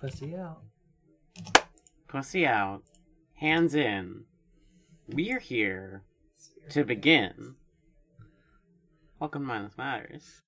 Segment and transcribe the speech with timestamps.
[0.00, 0.62] Pussy out.
[2.08, 2.84] Pussy out.
[3.34, 4.24] Hands in.
[5.06, 6.04] We're here
[6.70, 7.56] to begin.
[9.18, 10.40] Welcome to Mindless Matters.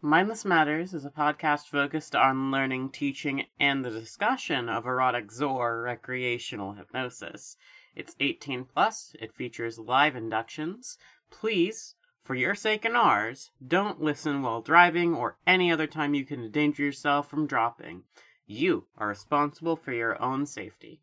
[0.00, 5.82] Mindless Matters is a podcast focused on learning, teaching, and the discussion of erotic Zor
[5.82, 7.56] recreational hypnosis.
[7.96, 10.98] It's 18 plus, it features live inductions.
[11.32, 16.24] Please, for your sake and ours, don't listen while driving or any other time you
[16.24, 18.02] can endanger yourself from dropping.
[18.46, 21.02] You are responsible for your own safety.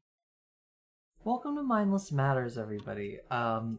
[1.24, 3.20] Welcome to Mindless Matters, everybody.
[3.30, 3.78] Um,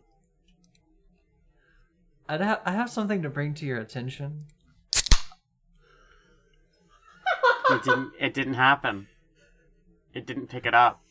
[2.29, 4.47] I'd ha- I have something to bring to your attention.
[7.71, 9.09] It didn't it didn't happen.
[10.15, 11.03] It didn't pick it up.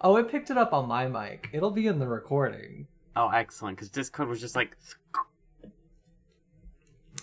[0.00, 1.48] Oh, it picked it up on my mic.
[1.52, 2.88] It'll be in the recording.
[3.14, 4.76] Oh, excellent, because Discord was just like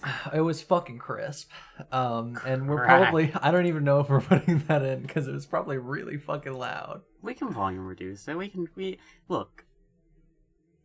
[0.34, 1.50] It was fucking crisp.
[1.92, 3.02] Um, and we're Crack.
[3.04, 6.18] probably, I don't even know if we're putting that in because it was probably really
[6.18, 7.02] fucking loud.
[7.22, 8.38] we can volume reduce it.
[8.38, 9.66] We can we look.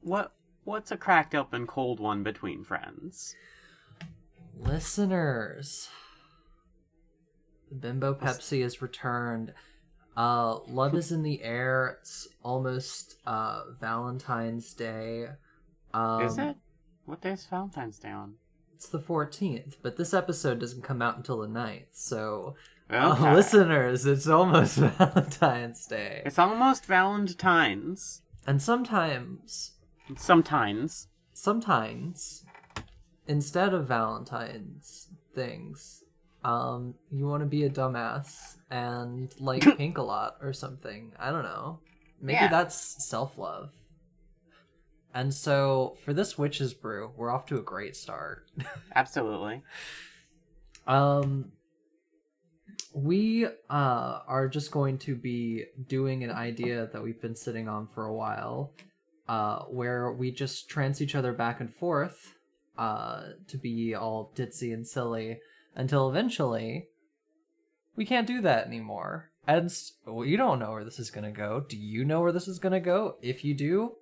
[0.01, 0.33] What
[0.65, 3.35] what's a cracked open cold one between friends?
[4.57, 5.89] Listeners,
[7.81, 9.53] Bimbo Pepsi is returned.
[10.17, 11.99] Uh, love is in the air.
[12.01, 15.27] It's almost uh Valentine's Day.
[15.95, 16.57] Um, Is it?
[17.07, 18.35] What day is Valentine's Day on?
[18.79, 21.87] It's the 14th, but this episode doesn't come out until the 9th.
[21.91, 22.55] So,
[22.89, 26.23] uh, listeners, it's almost Valentine's Day.
[26.25, 28.23] It's almost Valentine's.
[28.47, 29.73] And sometimes,
[30.17, 31.09] Sometimes.
[31.35, 32.45] sometimes,
[33.27, 36.05] instead of Valentine's things,
[36.45, 41.11] um, you want to be a dumbass and like pink a lot or something.
[41.19, 41.81] I don't know.
[42.21, 42.47] Maybe Yeah.
[42.49, 43.71] that's self love.
[45.19, 48.47] And so, for this witch's brew, we're off to a great start.
[48.95, 49.65] Absolutely.
[50.87, 51.51] Um,
[52.95, 57.89] we uh are just going to be doing an idea that we've been sitting on
[57.89, 58.75] for a while,
[59.27, 62.37] uh, where we just trance each other back and forth,
[62.79, 65.41] uh, to be all ditzy and silly
[65.75, 66.87] until eventually
[67.97, 69.33] we can't do that anymore.
[69.49, 69.69] And
[70.07, 71.65] well, you don't know where this is gonna go.
[71.69, 73.17] Do you know where this is gonna go?
[73.21, 73.97] If you do,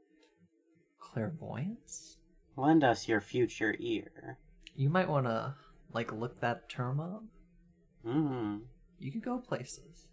[1.20, 2.18] clairvoyance.
[2.56, 4.38] Lend us your future ear.
[4.74, 5.54] You might want to
[5.92, 7.22] like look that term up.
[8.06, 8.60] Mm.
[8.98, 10.06] you could go places.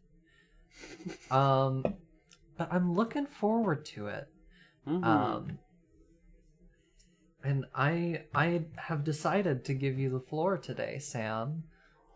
[1.31, 1.83] um,
[2.57, 4.27] but I'm looking forward to it.
[4.87, 5.03] Mhm.
[5.05, 5.59] Um,
[7.43, 11.63] and I I have decided to give you the floor today, Sam.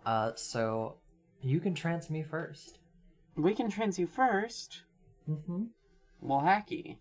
[0.06, 0.96] Uh, so
[1.42, 2.80] you can trance me first.
[3.36, 4.82] we can trans you first.
[5.30, 5.64] Mm-hmm.
[6.22, 6.98] Well, hacky.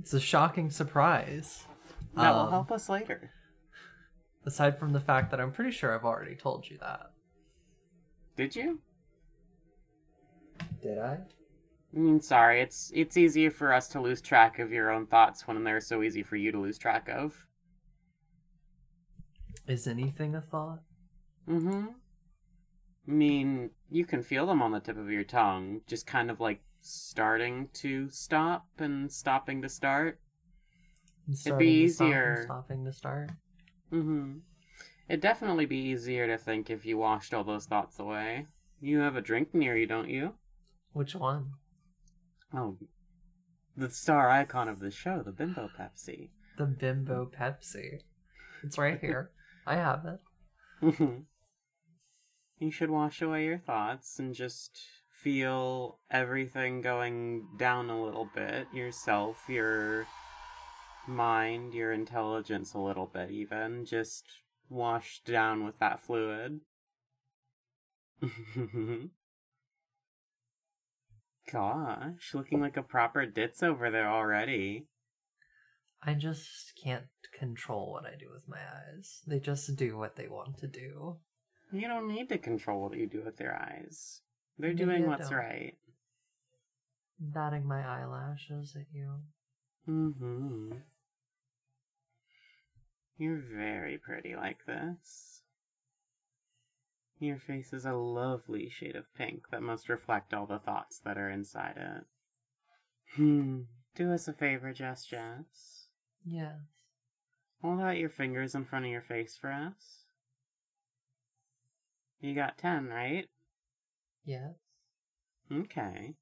[0.00, 1.66] It's a shocking surprise.
[2.14, 3.32] That will Um, help us later.
[4.46, 7.12] Aside from the fact that I'm pretty sure I've already told you that.
[8.34, 8.80] Did you?
[10.80, 11.12] Did I?
[11.12, 12.62] I mean, sorry.
[12.62, 16.02] It's it's easier for us to lose track of your own thoughts when they're so
[16.02, 17.46] easy for you to lose track of.
[19.66, 20.80] Is anything a thought?
[21.46, 21.88] Mm-hmm.
[23.06, 26.40] I mean, you can feel them on the tip of your tongue, just kind of
[26.40, 30.20] like starting to stop and stopping to start.
[31.32, 32.42] Starting stop and easier.
[32.44, 33.30] Stopping to start.
[33.92, 34.38] Mm-hmm.
[35.08, 38.46] It'd definitely be easier to think if you washed all those thoughts away.
[38.80, 40.34] You have a drink near you, don't you?
[40.92, 41.52] Which one?
[42.54, 42.78] Oh,
[43.76, 46.30] the star icon of the show, the Bimbo Pepsi.
[46.58, 48.00] The Bimbo Pepsi.
[48.64, 49.30] It's right here.
[49.66, 50.20] I have it.
[50.82, 51.24] Mhm.
[52.58, 54.80] you should wash away your thoughts and just
[55.22, 58.66] feel everything going down a little bit.
[58.72, 60.06] Yourself, your
[61.06, 63.84] mind, your intelligence a little bit, even.
[63.84, 64.24] Just
[64.68, 66.60] washed down with that fluid.
[71.52, 74.86] Gosh, looking like a proper ditz over there already.
[76.02, 77.04] I just can't
[77.38, 79.20] control what I do with my eyes.
[79.26, 81.18] They just do what they want to do.
[81.72, 84.22] You don't need to control what you do with your eyes.
[84.60, 85.38] They're doing what's don't.
[85.38, 85.74] right.
[87.18, 89.10] Batting my eyelashes at you.
[89.88, 90.72] Mm-hmm.
[93.16, 95.42] You're very pretty like this.
[97.18, 101.18] Your face is a lovely shade of pink that must reflect all the thoughts that
[101.18, 102.04] are inside it.
[103.16, 103.60] Hmm.
[103.94, 105.88] Do us a favor, Jess Jess.
[106.24, 106.56] Yes.
[107.60, 110.04] Hold out your fingers in front of your face for us.
[112.20, 113.26] You got ten, right?
[114.24, 114.54] Yes.
[115.52, 116.14] Okay.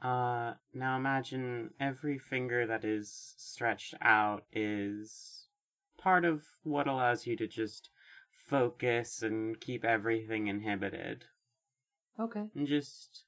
[0.00, 5.46] Uh, now imagine every finger that is stretched out is
[5.96, 7.88] part of what allows you to just
[8.48, 11.24] focus and keep everything inhibited.
[12.18, 12.44] Okay.
[12.54, 13.24] and just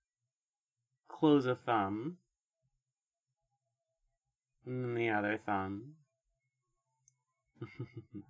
[1.08, 2.18] close a thumb.
[4.66, 5.94] And then the other thumb.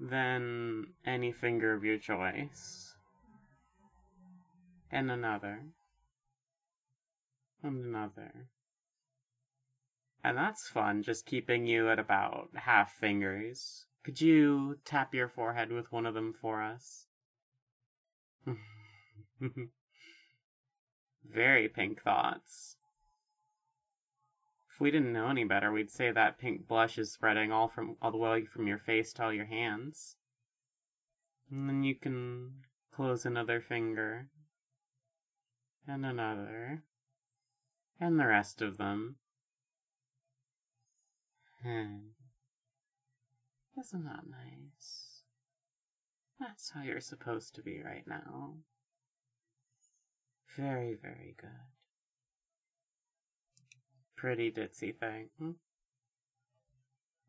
[0.00, 2.89] then any finger of your choice.
[4.90, 5.62] And another.
[7.62, 8.48] And another.
[10.22, 13.86] And that's fun, just keeping you at about half fingers.
[14.04, 17.06] Could you tap your forehead with one of them for us?
[21.24, 22.76] Very pink thoughts.
[24.72, 27.96] If we didn't know any better, we'd say that pink blush is spreading all from
[28.00, 30.16] all the way from your face to all your hands.
[31.50, 32.64] And then you can
[32.94, 34.28] close another finger.
[35.92, 36.84] And another.
[38.00, 39.16] And the rest of them.
[41.64, 42.10] Hmm.
[43.76, 45.22] Isn't that nice?
[46.38, 48.54] That's how you're supposed to be right now.
[50.56, 51.50] Very, very good.
[54.16, 55.30] Pretty ditzy thing.
[55.40, 55.50] Hmm?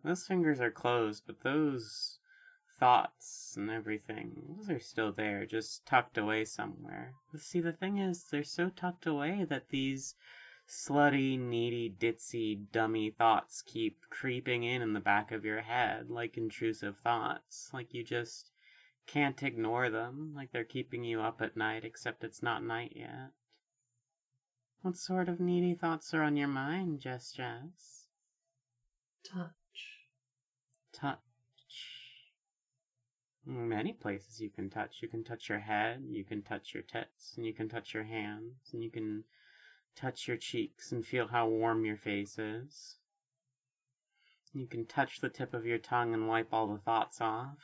[0.03, 2.19] Those fingers are closed, but those
[2.81, 7.13] thoughts and everything, those are still there, just tucked away somewhere.
[7.31, 10.15] But see, the thing is, they're so tucked away that these
[10.67, 16.37] slutty, needy, ditzy, dummy thoughts keep creeping in in the back of your head like
[16.37, 17.69] intrusive thoughts.
[17.71, 18.49] Like you just
[19.05, 23.31] can't ignore them, like they're keeping you up at night, except it's not night yet.
[24.81, 28.07] What sort of needy thoughts are on your mind, Jess Jess?
[29.23, 29.51] Touch.
[30.91, 31.19] Touch.
[33.45, 34.97] Many places you can touch.
[35.01, 38.03] You can touch your head, you can touch your tits, and you can touch your
[38.03, 39.23] hands, and you can
[39.95, 42.97] touch your cheeks and feel how warm your face is.
[44.53, 47.57] You can touch the tip of your tongue and wipe all the thoughts off.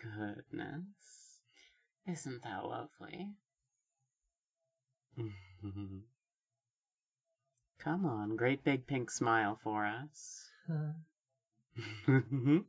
[0.00, 1.40] Goodness.
[2.06, 3.34] Isn't that lovely?
[7.78, 10.50] Come on, great big pink smile for us.
[10.70, 10.92] Uh,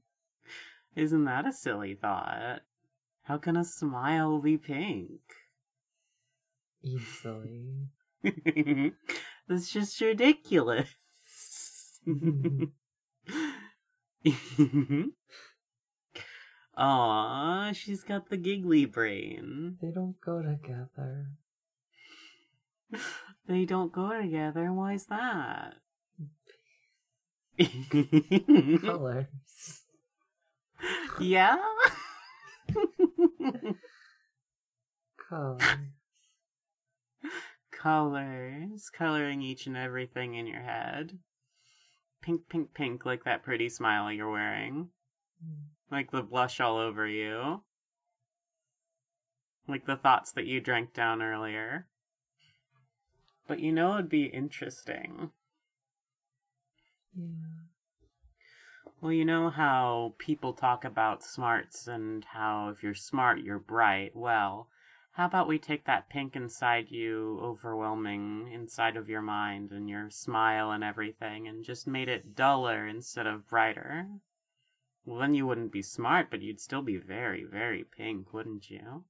[0.95, 2.61] Isn't that a silly thought?
[3.23, 5.21] How can a smile be pink?
[6.83, 7.87] easily.
[9.47, 10.89] That's just ridiculous.
[16.75, 19.77] Aw, she's got the giggly brain.
[19.81, 21.27] They don't go together.
[23.47, 24.71] They don't go together.
[24.71, 25.75] Why's that?
[28.81, 29.82] Colors.
[31.19, 31.57] Yeah?
[35.29, 35.63] Colors.
[37.71, 38.89] Colors.
[38.89, 41.17] Coloring each and everything in your head.
[42.21, 44.89] Pink, pink, pink, like that pretty smile you're wearing.
[45.43, 45.63] Hmm.
[45.91, 47.61] Like the blush all over you.
[49.67, 51.87] Like the thoughts that you drank down earlier.
[53.47, 55.31] But you know it'd be interesting.
[57.15, 57.63] Yeah.
[59.03, 64.15] Well, you know how people talk about smarts and how if you're smart, you're bright.
[64.15, 64.69] Well,
[65.11, 70.09] how about we take that pink inside you, overwhelming inside of your mind and your
[70.09, 74.07] smile and everything, and just made it duller instead of brighter?
[75.03, 79.03] Well, then you wouldn't be smart, but you'd still be very, very pink, wouldn't you?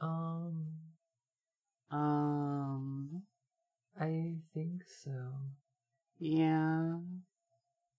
[0.00, 0.78] Um,
[1.90, 3.24] Um,
[4.00, 5.34] I think so.
[6.18, 6.98] Yeah.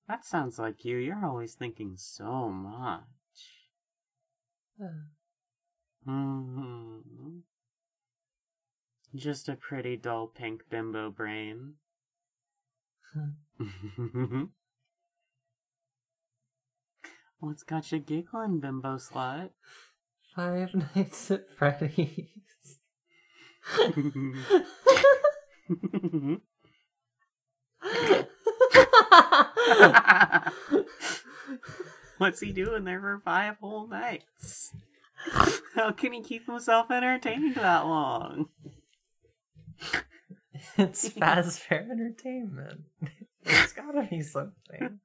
[0.08, 0.98] That sounds like you.
[0.98, 3.04] You're always thinking so much.
[4.82, 4.88] Uh,
[6.06, 7.40] hmm
[9.14, 11.76] Just a pretty dull pink bimbo brain.
[17.40, 19.50] What's got you giggling, bimbo slut?
[20.36, 22.80] Five Nights at Freddy's.
[32.18, 34.74] What's he doing there for five whole nights?
[35.76, 38.50] How can he keep himself entertained that long?
[40.78, 42.82] it's fast Fazbear Entertainment.
[43.44, 45.00] It's gotta be something.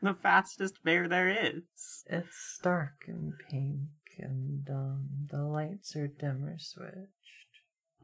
[0.00, 2.04] The fastest bear there is.
[2.06, 7.08] It's dark and pink, and um, the lights are dimmer switched.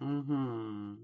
[0.01, 0.97] Mm.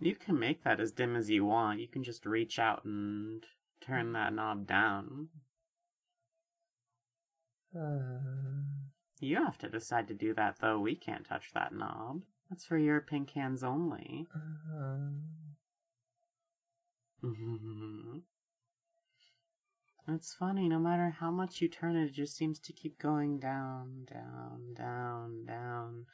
[0.00, 1.80] You can make that as dim as you want.
[1.80, 3.44] You can just reach out and
[3.80, 5.28] turn that knob down.
[7.76, 8.18] Uh,
[9.20, 10.80] You have to decide to do that, though.
[10.80, 12.22] We can't touch that knob.
[12.50, 14.26] That's for your pink hands only.
[14.34, 15.10] uh,
[20.08, 23.38] It's funny, no matter how much you turn it, it just seems to keep going
[23.38, 26.06] down, down, down, down.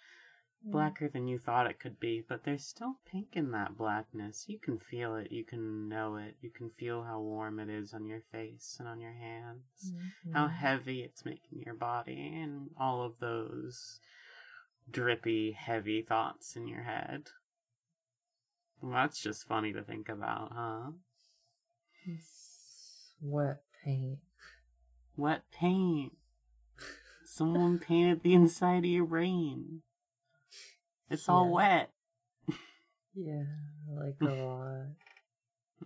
[0.64, 4.44] Blacker than you thought it could be, but there's still pink in that blackness.
[4.48, 7.94] You can feel it, you can know it, you can feel how warm it is
[7.94, 9.94] on your face and on your hands,
[10.34, 10.56] how Mhm.
[10.56, 14.00] heavy it's making your body, and all of those
[14.90, 17.30] drippy, heavy thoughts in your head.
[18.80, 20.92] Well, that's just funny to think about, huh?
[23.20, 24.20] Wet paint.
[25.16, 26.16] Wet paint.
[27.24, 29.82] Someone painted the inside of your brain.
[31.10, 31.52] It's all Yeah.
[31.52, 31.90] wet.
[33.14, 33.44] Yeah,
[33.88, 34.86] like a lot.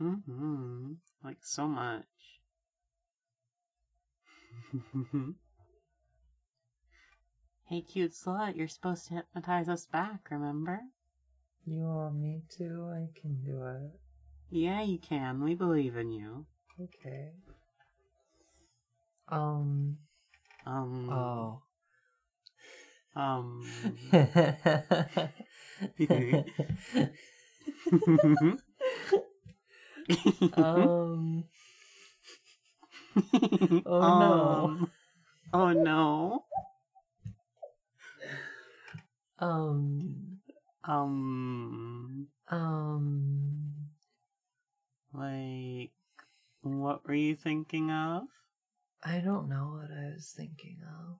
[0.00, 2.06] Mm hmm Like so much.
[7.68, 10.80] hey, cute slut, you're supposed to hypnotize us back, remember?
[11.66, 12.90] You want me to?
[12.92, 13.92] I can do it.
[14.50, 15.42] Yeah, you can.
[15.42, 16.46] We believe in you.
[16.80, 17.32] Okay.
[19.28, 19.98] Um.
[20.66, 21.10] Um.
[21.10, 21.62] Oh.
[23.14, 23.64] Um.
[30.54, 31.44] um.
[33.84, 34.64] Oh, no.
[34.64, 34.92] Um,
[35.54, 36.44] Oh no.
[39.38, 40.38] Um.
[40.84, 42.28] Um.
[42.48, 43.72] Um.
[45.12, 45.90] Like,
[46.62, 48.22] what were you thinking of?
[49.02, 51.18] I don't know what I was thinking of.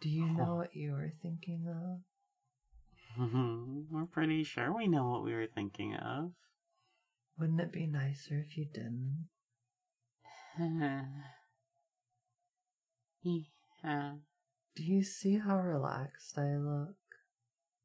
[0.00, 2.00] Do you know what you were thinking of?
[3.90, 6.30] We're pretty sure we know what we were thinking of.
[7.38, 9.28] Wouldn't it be nicer if you didn't?
[13.22, 14.12] yeah.
[14.76, 16.94] Do you see how relaxed I look?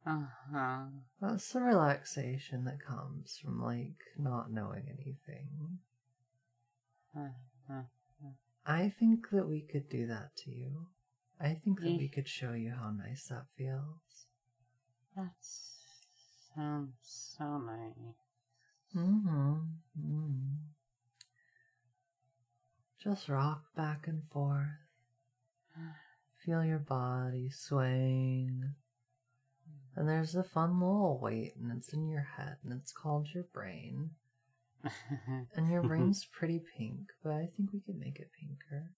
[0.06, 0.86] Uh huh.
[1.22, 5.80] That's the relaxation that comes from, like, not knowing anything.
[8.66, 10.88] I think that we could do that to you.
[11.40, 14.28] I think that we could show you how nice that feels.
[15.16, 15.34] That
[16.56, 18.16] sounds so nice.
[18.96, 19.54] Mm-hmm.
[20.00, 20.56] mm
[23.04, 24.68] Just rock back and forth.
[26.46, 28.76] Feel your body swaying.
[29.96, 33.46] And there's a fun little weight, and it's in your head, and it's called your
[33.54, 34.12] brain.
[35.56, 38.92] And your brain's pretty pink, but I think we could make it pinker.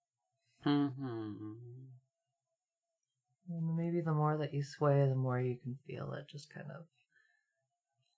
[0.65, 1.53] mm-hmm.
[3.49, 6.67] And maybe the more that you sway, the more you can feel it just kind
[6.71, 6.85] of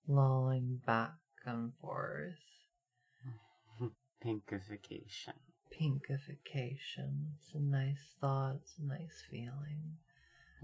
[0.08, 1.16] lolling back
[1.46, 2.40] and forth.
[4.24, 5.34] Pinkification.
[5.74, 7.34] Pinkification.
[7.36, 9.98] It's a nice thought, it's a nice feeling.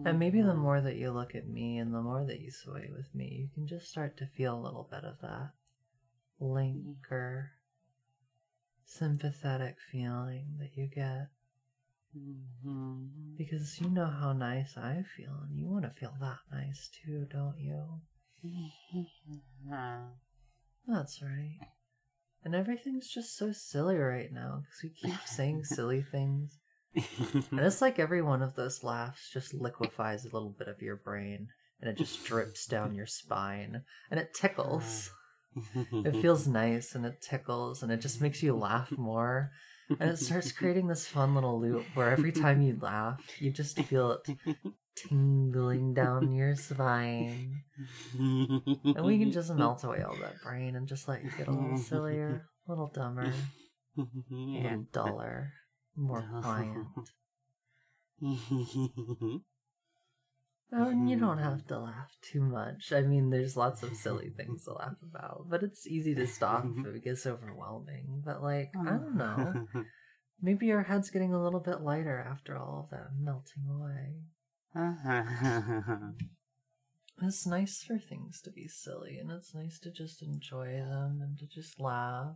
[0.06, 0.60] And maybe the mm-hmm.
[0.60, 3.50] more that you look at me and the more that you sway with me, you
[3.54, 5.52] can just start to feel a little bit of that
[6.42, 6.46] mm-hmm.
[6.46, 7.50] linker,
[8.86, 11.30] sympathetic feeling that you get.
[12.18, 13.36] Mm-hmm.
[13.38, 17.28] Because you know how nice I feel, and you want to feel that nice too,
[17.32, 17.84] don't you?
[19.68, 20.00] Yeah.
[20.88, 21.60] That's right.
[22.44, 26.58] And everything's just so silly right now because we keep saying silly things.
[26.94, 30.98] And it's like every one of those laughs just liquefies a little bit of your
[30.98, 31.48] brain
[31.82, 35.12] and it just drips down your spine and it tickles.
[35.94, 39.52] It feels nice and it tickles and it just makes you laugh more.
[39.90, 43.78] And it starts creating this fun little loop where every time you laugh, you just
[43.80, 44.38] feel it
[44.96, 47.64] tingling down your spine.
[48.18, 51.52] And we can just melt away all that brain and just let you get a
[51.52, 53.24] little sillier, a little dumber,
[53.98, 54.64] a yeah.
[54.64, 55.54] little duller,
[55.96, 56.86] more quiet.
[60.76, 61.26] Oh, and you mm-hmm.
[61.26, 62.92] don't have to laugh too much.
[62.92, 66.66] I mean, there's lots of silly things to laugh about, but it's easy to stop
[66.66, 66.96] if mm-hmm.
[66.96, 68.24] it gets overwhelming.
[68.26, 69.68] But, like, I don't know.
[70.42, 74.16] Maybe your head's getting a little bit lighter after all of that melting away.
[77.22, 81.38] It's nice for things to be silly, and it's nice to just enjoy them and
[81.38, 82.36] to just laugh.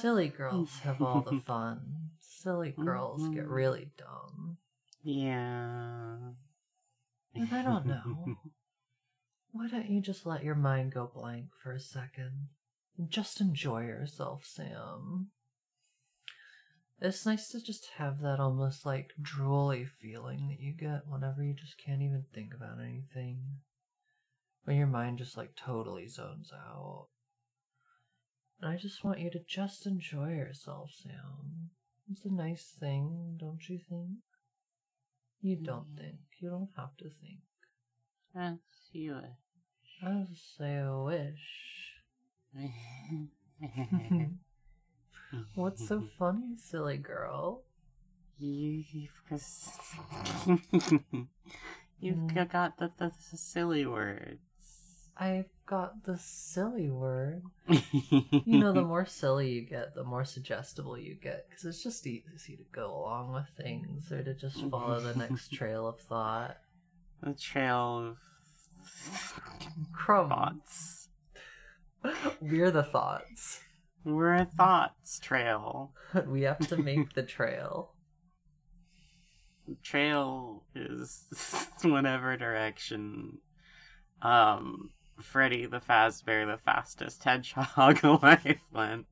[0.00, 2.10] Silly girls have all the fun.
[2.20, 3.52] Silly girls get mm-hmm.
[3.52, 4.58] really dumb.
[5.02, 6.16] yeah.
[7.34, 8.36] And I don't know.
[9.52, 12.48] Why don't you just let your mind go blank for a second?
[13.08, 15.30] Just enjoy yourself, Sam.
[17.00, 21.52] It's nice to just have that almost like drooly feeling that you get whenever you
[21.52, 23.40] just can't even think about anything.
[24.64, 27.08] When your mind just like totally zones out.
[28.60, 31.70] And I just want you to just enjoy yourself, Sam.
[32.10, 34.18] It's a nice thing, don't you think?
[35.42, 36.20] You don't think.
[36.40, 37.40] You don't have to think.
[38.34, 38.58] As
[38.92, 39.20] you
[40.02, 41.96] I just say a wish.
[42.54, 42.70] wish.
[45.54, 47.62] What's so funny, silly girl?
[48.38, 48.84] You,
[52.00, 52.50] you've Mm.
[52.50, 54.40] got the, the, the silly words.
[55.16, 57.42] I've got the silly word.
[58.44, 62.06] You know, the more silly you get, the more suggestible you get, because it's just
[62.06, 66.56] easy to go along with things or to just follow the next trail of thought.
[67.22, 68.16] the trail of
[69.92, 70.28] Crumb.
[70.28, 71.08] thoughts.
[72.40, 73.60] We're the thoughts.
[74.04, 75.92] We're a thoughts trail.
[76.26, 77.92] we have to make the trail.
[79.82, 81.24] Trail is
[81.82, 83.38] whatever direction
[84.20, 84.90] um
[85.22, 89.06] Freddy the Fazbear the fastest hedgehog alive went.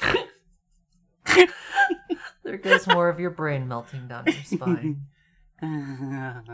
[2.42, 5.06] There goes more of your brain melting down your spine.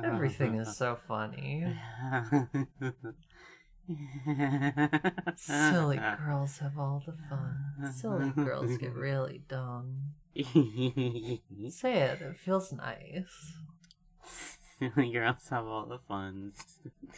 [0.04, 1.64] Everything is so funny.
[5.36, 7.56] Silly girls have all the fun.
[7.94, 10.14] Silly girls get really dumb.
[10.34, 13.52] Say it, it feels nice.
[14.78, 16.52] Silly girls have all the fun.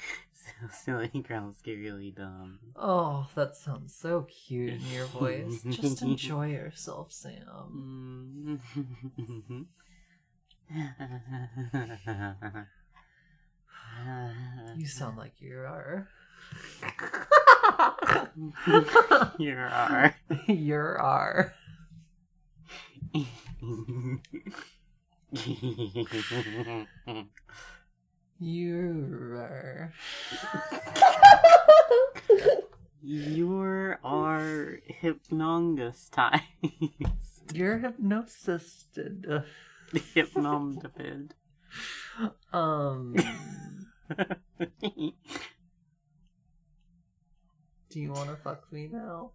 [0.71, 2.59] Silly girls get really dumb.
[2.77, 5.63] Oh, that sounds so cute in your voice.
[5.63, 8.61] Just enjoy yourself, Sam.
[8.73, 9.67] Mm.
[14.77, 16.09] You sound like you are.
[19.39, 20.15] you are.
[20.47, 21.55] you are.
[28.39, 29.93] You are.
[33.03, 33.57] you
[34.05, 36.43] are hypnongustized.
[37.55, 39.45] You're hypnosisted.
[39.93, 41.31] Hypnomdipid.
[42.53, 43.17] Um.
[47.91, 49.31] Do you want to fuck me now?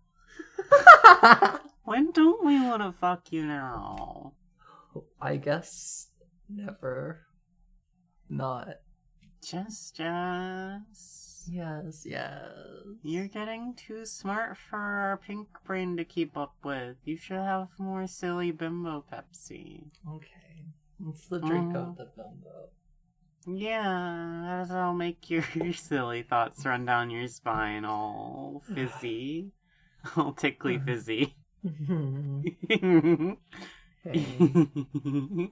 [1.83, 4.33] when don't we want to fuck you now?
[5.21, 6.07] I guess
[6.49, 7.27] never.
[8.29, 8.67] Not.
[9.43, 11.47] Just, just.
[11.49, 12.45] Yes, yes.
[13.03, 16.97] You're getting too smart for our pink brain to keep up with.
[17.03, 19.85] You should have more silly bimbo Pepsi.
[20.07, 20.65] Okay.
[21.09, 21.89] It's the drink Mm.
[21.89, 22.69] of the bimbo.
[23.47, 29.51] Yeah, that'll make your silly thoughts run down your spine all fizzy.
[30.15, 31.35] All tickly fizzy.
[34.03, 34.25] hey.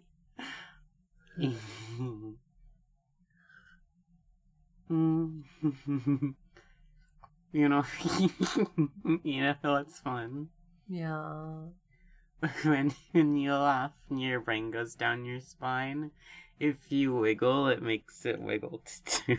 [7.51, 7.83] you know,
[9.23, 10.49] you know it's fun
[10.87, 11.65] Yeah.
[12.63, 16.11] when when you laugh and your brain goes down your spine.
[16.59, 19.37] If you wiggle, it makes it wiggle too.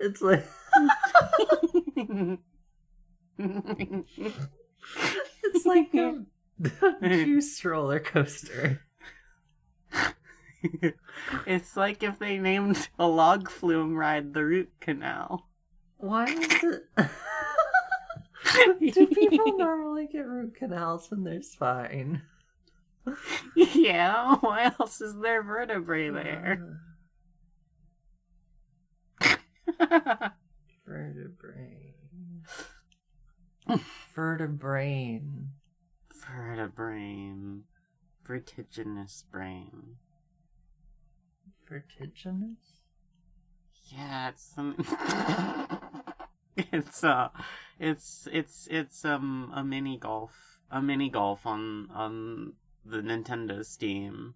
[0.00, 0.46] it's like
[5.54, 6.24] it's like a
[7.24, 8.82] juice roller coaster.
[11.46, 15.48] it's like if they named a log flume ride the root canal.
[15.96, 16.84] Why is it?
[18.94, 22.22] Do people normally get root canals when they're spine?
[23.54, 26.80] yeah, why else is there vertebrae uh, there?
[30.86, 31.79] Vertebrae.
[34.14, 35.50] Vertebrain.
[36.26, 37.64] Vertebrain.
[38.24, 39.96] Vertiginous brain.
[41.68, 42.80] Vertiginous?
[43.86, 44.76] Yeah, it's some.
[46.56, 47.28] it's uh,
[47.78, 52.52] it's it's it's um a mini golf, a mini golf on on
[52.84, 54.34] the Nintendo Steam.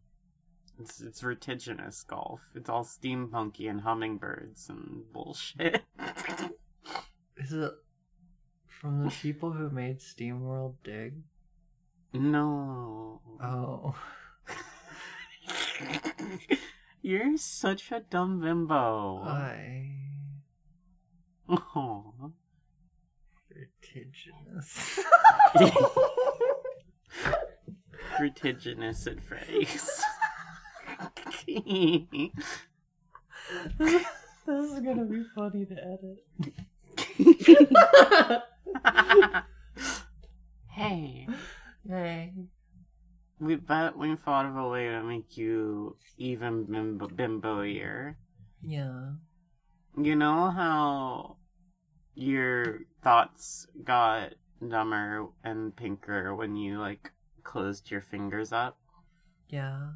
[0.81, 2.41] It's it's vertiginous golf.
[2.55, 5.83] It's all steampunky and hummingbirds and bullshit.
[7.37, 7.73] Is it
[8.85, 11.15] from the people who made SteamWorld Dig?
[12.13, 13.19] no.
[13.43, 13.95] Oh.
[17.01, 19.23] You're such a dumb bimbo.
[19.25, 19.91] I.
[21.49, 22.03] Aw.
[23.49, 25.01] Vertiginous.
[28.19, 30.03] vertiginous at Freddy's.
[33.79, 34.07] this
[34.47, 35.99] is gonna be funny to
[37.19, 38.43] edit.
[40.69, 41.27] hey,
[41.89, 42.33] Yay.
[43.41, 48.17] we bet we thought of a way to make you even bimbo bimbo-ier.
[48.63, 49.13] Yeah.
[49.97, 51.37] You know how
[52.15, 54.35] your thoughts got
[54.67, 57.11] dumber and pinker when you like
[57.43, 58.79] closed your fingers up?
[59.49, 59.91] Yeah.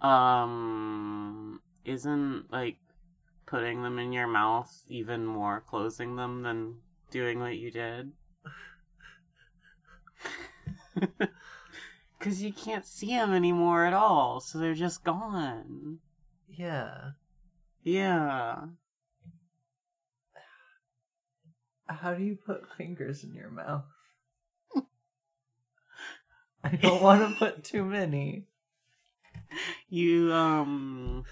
[0.00, 2.76] Um, isn't like
[3.46, 6.74] putting them in your mouth even more closing them than
[7.10, 8.12] doing what you did?
[12.18, 15.98] Because you can't see them anymore at all, so they're just gone.
[16.48, 17.10] Yeah.
[17.84, 18.64] Yeah.
[21.86, 23.84] How do you put fingers in your mouth?
[26.64, 28.46] I don't want to put too many.
[29.88, 31.22] You, um,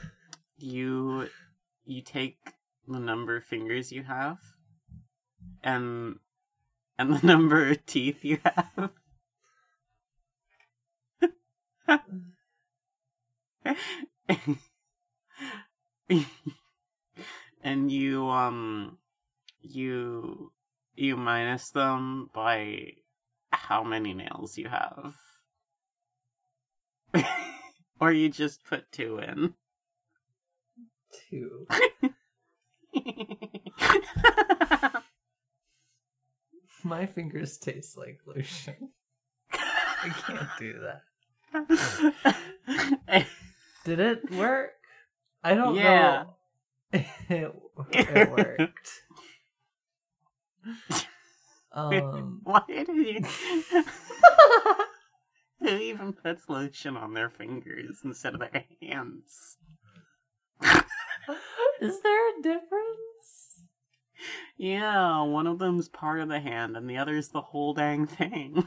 [0.59, 1.29] you,
[1.85, 2.39] you take
[2.87, 4.39] the number of fingers you have,
[5.65, 6.19] and,
[6.99, 8.91] and the number of teeth you have.
[17.63, 18.99] and you um
[19.61, 20.53] you
[20.95, 22.93] you minus them by
[23.53, 25.17] how many nails you have
[28.01, 29.55] or you just put two in
[31.31, 31.67] Two.
[36.85, 38.91] My fingers taste like lotion.
[39.53, 41.03] I can't do that.
[43.85, 44.73] Did it work?
[45.43, 46.25] I don't Yeah.
[46.25, 46.37] know.
[46.93, 47.53] It,
[47.91, 48.91] it worked.
[51.73, 53.21] Um, Why did you?
[55.61, 59.57] Who even puts lotion on their fingers instead of their hands?
[61.81, 63.14] is there a difference?
[64.57, 68.67] Yeah, one of them's part of the hand and the other's the whole dang thing.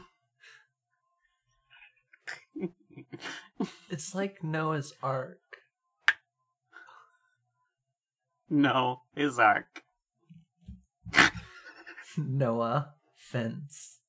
[3.90, 5.40] It's like Noah's Ark.
[8.50, 9.82] no, his Ark.
[12.16, 14.00] Noah fence.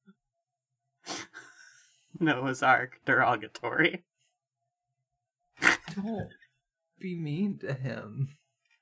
[2.19, 4.03] Noah's Ark derogatory.
[5.95, 6.29] Don't
[6.99, 8.29] be mean to him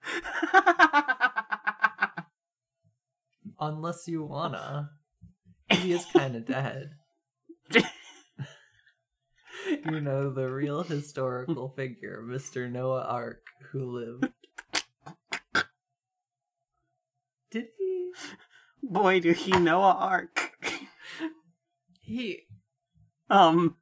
[3.59, 4.91] unless you wanna.
[5.69, 6.91] He is kind of dead.
[9.85, 12.71] You know the real historical figure, Mr.
[12.71, 13.41] Noah Ark,
[13.71, 13.91] who
[14.21, 14.31] lived.
[17.51, 18.11] Did he?
[18.81, 20.51] Boy, do he know a arc.
[21.99, 22.43] He
[23.29, 23.75] Um,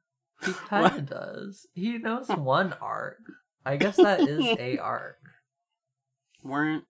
[0.44, 1.66] he kind of does.
[1.74, 3.18] He knows one arc.
[3.64, 5.18] I guess that is a arc.
[6.42, 6.84] weren't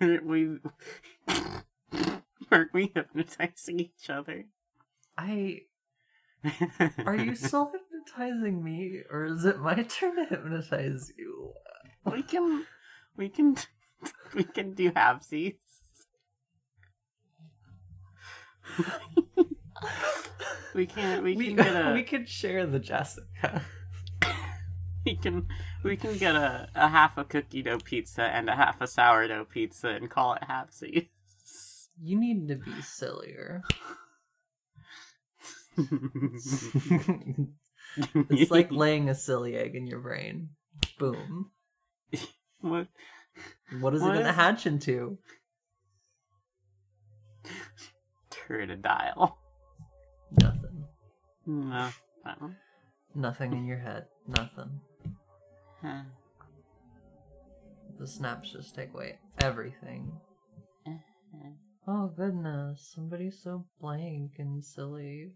[0.00, 0.58] we?
[2.56, 4.46] Weren't we hypnotizing each other?
[5.18, 5.62] I
[7.04, 11.52] are you still hypnotizing me, or is it my turn to hypnotize you?
[12.10, 12.64] we can,
[13.14, 13.56] we can,
[14.34, 15.56] we can do halvesies.
[20.74, 23.62] we can, we We can get a, we could share the Jessica.
[25.04, 25.46] we can,
[25.82, 29.44] we can get a, a half a cookie dough pizza and a half a sourdough
[29.44, 31.08] pizza and call it halvesies.
[32.02, 33.62] You need to be sillier.
[38.30, 40.50] it's like laying a silly egg in your brain.
[40.98, 41.50] Boom.
[42.60, 42.88] what?
[43.80, 45.18] What is What it gonna is- hatch into?
[48.30, 49.34] Turtodile.
[50.40, 50.84] Nothing.
[51.46, 51.88] No.
[52.24, 52.50] no.
[53.14, 54.06] Nothing in your head.
[54.26, 54.80] Nothing.
[55.82, 56.02] Huh.
[57.98, 60.12] The snaps just take away everything.
[60.86, 61.48] Uh-huh.
[61.88, 65.32] Oh goodness, somebody's so blank and silly.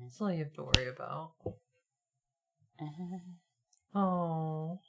[0.00, 1.32] That's all you have to worry about.
[3.94, 4.80] Oh,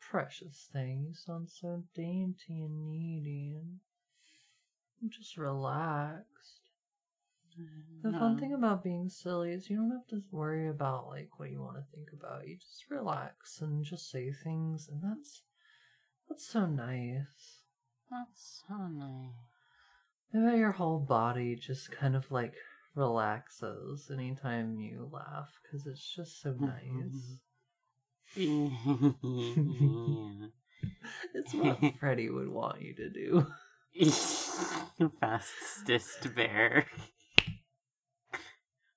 [0.00, 3.60] precious thing, you sound so dainty and needy
[5.00, 6.60] and just relaxed.
[8.02, 11.50] The fun thing about being silly is you don't have to worry about like what
[11.50, 12.46] you want to think about.
[12.48, 15.42] You just relax and just say things, and that's
[16.28, 17.57] that's so nice.
[18.10, 19.32] That's so nice.
[20.34, 22.54] I bet your whole body just kind of like
[22.94, 27.38] relaxes anytime you laugh because it's just so nice.
[31.34, 33.46] It's what Freddy would want you to do.
[35.20, 36.86] Fastest bear.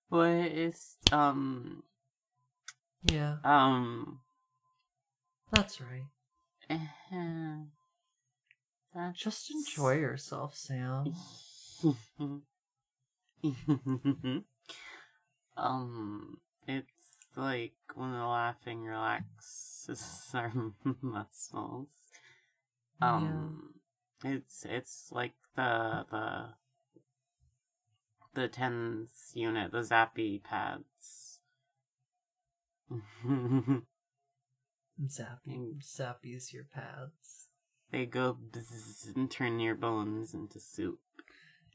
[0.10, 1.84] What is um
[3.04, 4.20] Yeah, um
[5.52, 6.06] that's right.
[6.70, 7.66] uh,
[8.94, 11.14] that's Just enjoy yourself, Sam.
[15.58, 20.54] um, it's like when the laughing relaxes our
[21.02, 21.88] muscles.
[23.02, 23.74] Um,
[24.24, 26.50] it's it's like the the
[28.34, 31.40] the TENS unit, the zappy pads.
[35.08, 37.41] Zappy, Zappy's your pads.
[37.92, 41.00] They go bzzz and turn your bones into soup.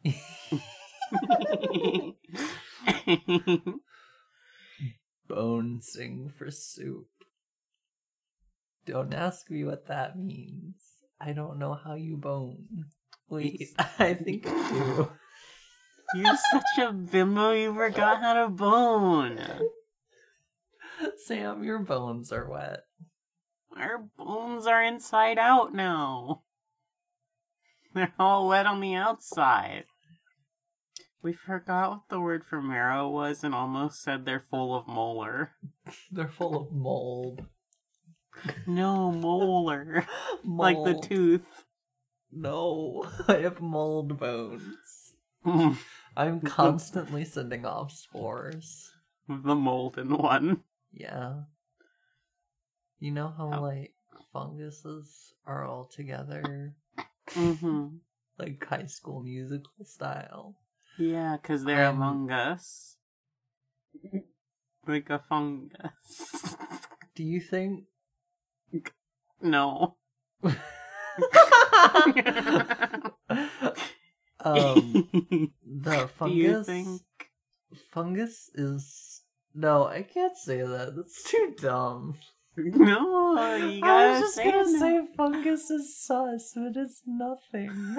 [5.29, 7.07] Bone sing for soup.
[8.87, 10.76] Don't ask me what that means.
[11.20, 12.87] I don't know how you bone.
[13.29, 15.11] Wait, I think I do.
[16.14, 19.40] You're such a bimbo, you forgot how to bone.
[21.26, 22.85] Sam, your bones are wet.
[23.79, 26.43] Our bones are inside out now.
[27.95, 29.85] They're all wet on the outside.
[31.23, 35.53] We forgot what the word for marrow was and almost said they're full of molar.
[36.12, 37.47] They're full of mold.
[38.67, 40.07] No, molar.
[40.45, 41.65] like the tooth.
[42.31, 45.15] No, I have mold bones.
[46.17, 48.93] I'm constantly sending off spores.
[49.29, 50.62] The molten one.
[50.93, 51.45] Yeah.
[53.01, 53.61] You know how Oh.
[53.63, 53.95] like
[54.33, 56.75] funguses are all together,
[57.35, 57.89] hmm
[58.39, 60.57] like high school musical style.
[60.99, 62.97] Yeah, because they're Um, among us.
[64.87, 66.47] Like a fungus.
[67.15, 67.85] Do you think
[69.41, 69.97] no.
[74.45, 75.09] um
[75.65, 77.03] the Do you fungus think
[77.91, 79.23] fungus is
[79.55, 80.95] no, I can't say that.
[80.97, 82.19] That's too dumb.
[82.75, 84.79] No, you I gotta was just say gonna no.
[84.79, 87.97] say fungus is sus, but it's nothing.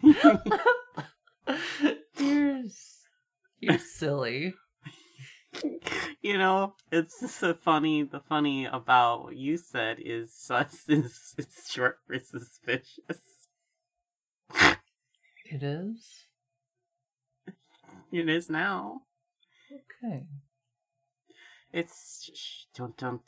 [2.18, 2.62] you're
[3.60, 4.54] you're silly.
[6.22, 8.02] you know, it's so funny.
[8.02, 13.48] The funny about what you said is sus is, is short for suspicious.
[15.46, 16.26] It is
[18.12, 19.02] It is now.
[19.70, 20.24] okay.
[21.74, 23.20] It's shh, don't don't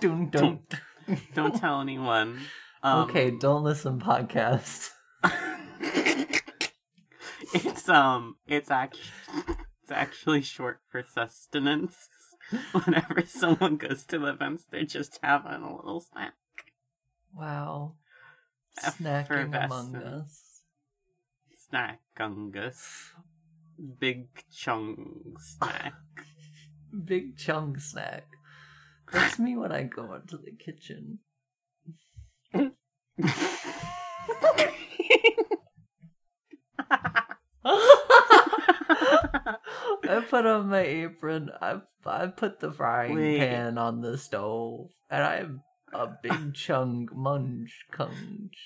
[0.00, 0.74] don't don't.
[1.34, 2.40] don't tell anyone.
[2.82, 4.88] Um, okay, don't listen podcast.
[7.52, 9.04] it's um, it's actually
[9.82, 12.08] it's actually short for sustenance.
[12.72, 16.32] Whenever someone goes to events, they're just having a little snack.
[17.34, 17.96] Wow.
[18.82, 19.52] Effervescent.
[19.52, 20.62] Snacking among us.
[21.68, 23.10] Snack gungus.
[23.98, 25.92] Big chung snack.
[27.04, 28.26] Big chunk snack.
[29.12, 31.18] That's me when I go into the kitchen.
[40.04, 41.50] I put on my apron.
[41.60, 43.38] I I put the frying Wait.
[43.38, 45.58] pan on the stove, and I have
[45.92, 48.56] a big chunk munch kunch.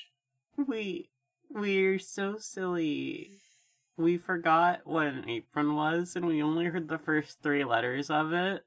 [0.57, 1.11] we
[1.51, 3.31] we're so silly.
[3.97, 8.33] We forgot what an apron was, and we only heard the first three letters of
[8.33, 8.63] it.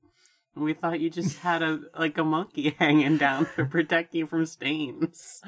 [0.56, 4.46] We thought you just had a like a monkey hanging down to protect you from
[4.46, 5.42] stains.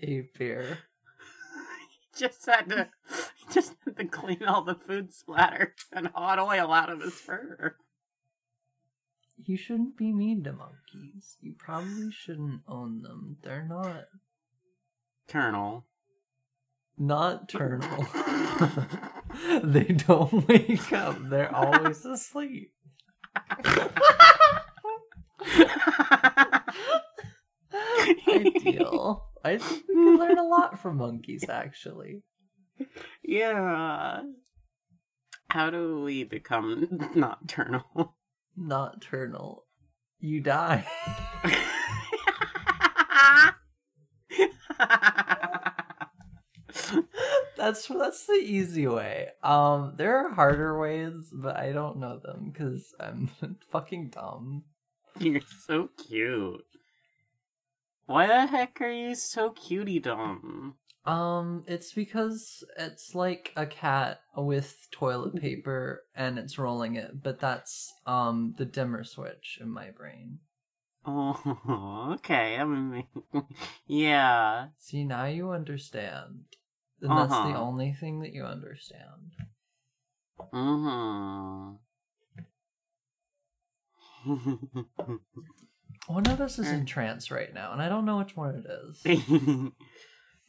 [0.00, 0.78] A beer.
[2.16, 2.88] just had to
[3.52, 7.76] just had to clean all the food splatter and hot oil out of his fur.
[9.44, 11.36] You shouldn't be mean to monkeys.
[11.40, 13.38] You probably shouldn't own them.
[13.42, 14.04] They're not
[15.26, 15.86] Colonel.
[16.96, 18.06] nocturnal.
[19.62, 21.16] they don't wake up.
[21.28, 22.72] They're always asleep.
[28.28, 29.28] Ideal.
[29.44, 32.22] I think we can learn a lot from monkeys, actually.
[33.22, 34.22] yeah.
[35.50, 38.16] How do we become nocturnal?
[38.56, 39.66] Nocturnal.
[40.20, 40.86] You die.
[47.56, 49.28] That's that's the easy way.
[49.42, 53.30] Um, there are harder ways, but I don't know them because I'm
[53.70, 54.64] fucking dumb.
[55.18, 56.64] You're so cute.
[58.06, 60.74] Why the heck are you so cutie dumb?
[61.06, 67.40] Um, it's because it's like a cat with toilet paper and it's rolling it, but
[67.40, 70.38] that's um the dimmer switch in my brain.
[71.06, 72.56] Oh, okay.
[72.56, 73.04] I mean,
[73.86, 74.68] yeah.
[74.78, 76.44] See, now you understand.
[77.04, 77.60] And that's the Uh-huh.
[77.60, 79.32] only thing that you understand.
[80.52, 81.74] Mm-hmm.
[86.06, 88.66] One of us is in trance right now, and I don't know which one it
[88.66, 89.02] is.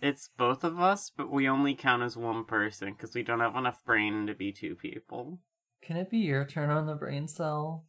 [0.01, 3.55] it's both of us, but we only count as one person because we don't have
[3.55, 5.39] enough brain to be two people.
[5.81, 7.85] Can it be your turn on the brain cell?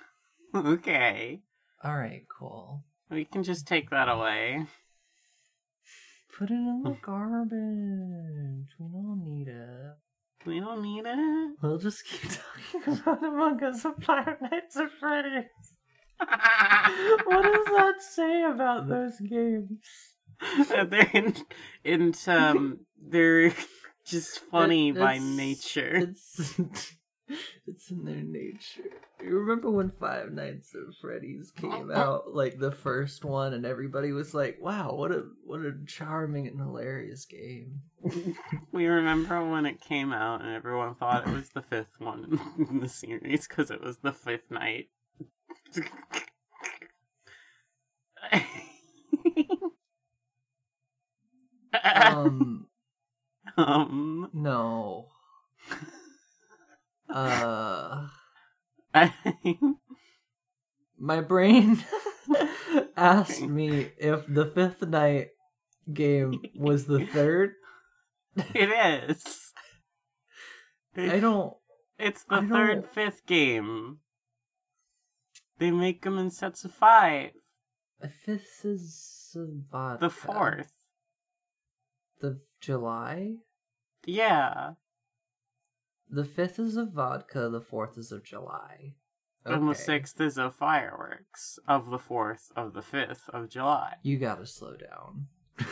[0.54, 1.42] okay.
[1.84, 2.84] Alright, cool.
[3.10, 4.66] We can just take that away.
[6.38, 8.68] Put it in the garbage.
[8.78, 9.94] We don't need it.
[10.44, 11.56] We don't need it.
[11.62, 15.44] We'll just keep talking about Among Us and Five Nights at Freddy's.
[17.26, 19.80] What does that say about those games?
[20.70, 21.34] Uh, they're in,
[21.84, 23.52] in um, they're
[24.06, 25.96] just funny It- by nature.
[25.96, 26.54] It's
[27.66, 28.90] it's in their nature.
[29.22, 34.12] You remember when Five Nights at Freddy's came out, like the first one, and everybody
[34.12, 37.82] was like, "Wow, what a what a charming and hilarious game."
[38.72, 42.80] We remember when it came out and everyone thought it was the fifth one in
[42.80, 44.88] the series because it was the fifth night.
[51.82, 52.66] Um,
[53.56, 55.08] um, no.
[57.08, 58.08] Uh,
[60.98, 61.84] my brain
[62.96, 65.28] asked me if the fifth night
[65.92, 67.52] game was the third.
[68.54, 68.70] it
[69.10, 69.52] is.
[70.96, 71.54] I don't.
[71.98, 73.98] It's the I third, don't- fifth game.
[75.58, 77.30] They make them in sets of five.
[78.00, 79.34] The fifth is
[79.70, 80.04] vodka.
[80.06, 80.72] The fourth.
[82.20, 83.36] The July.
[84.04, 84.72] Yeah.
[86.10, 87.48] The fifth is of vodka.
[87.48, 88.94] The fourth is of July.
[89.44, 91.58] And the sixth is of fireworks.
[91.68, 93.94] Of the fourth, of the fifth of July.
[94.02, 95.28] You gotta slow down.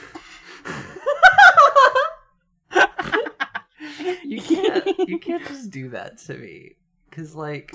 [4.24, 5.08] You can't.
[5.08, 6.76] You can't just do that to me.
[7.10, 7.72] Cause like,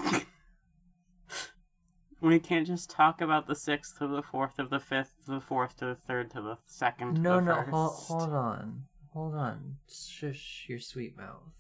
[2.21, 5.39] We can't just talk about the sixth to the fourth of the fifth to the
[5.39, 9.35] fourth to the third to the second to no, the no, hold, hold on, hold
[9.35, 9.77] on.
[9.89, 11.53] Shush your sweet mouth.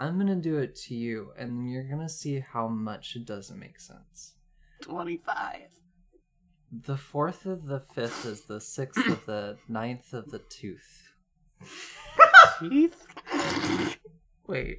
[0.00, 3.78] I'm gonna do it to you, and you're gonna see how much it doesn't make
[3.78, 4.34] sense.
[4.80, 5.68] Twenty-five.
[6.72, 11.12] The fourth of the fifth is the sixth of the ninth of the tooth.
[12.58, 13.06] Teeth.
[14.46, 14.78] Wait,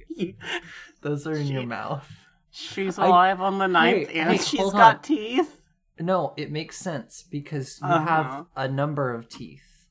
[1.02, 2.10] those are in your mouth.
[2.50, 5.02] She's I- alive on the ninth, Hey, and hey, she's hold got on.
[5.02, 5.60] teeth.
[6.00, 8.04] No, it makes sense because you Uh-huh.
[8.06, 9.86] have a number of teeth.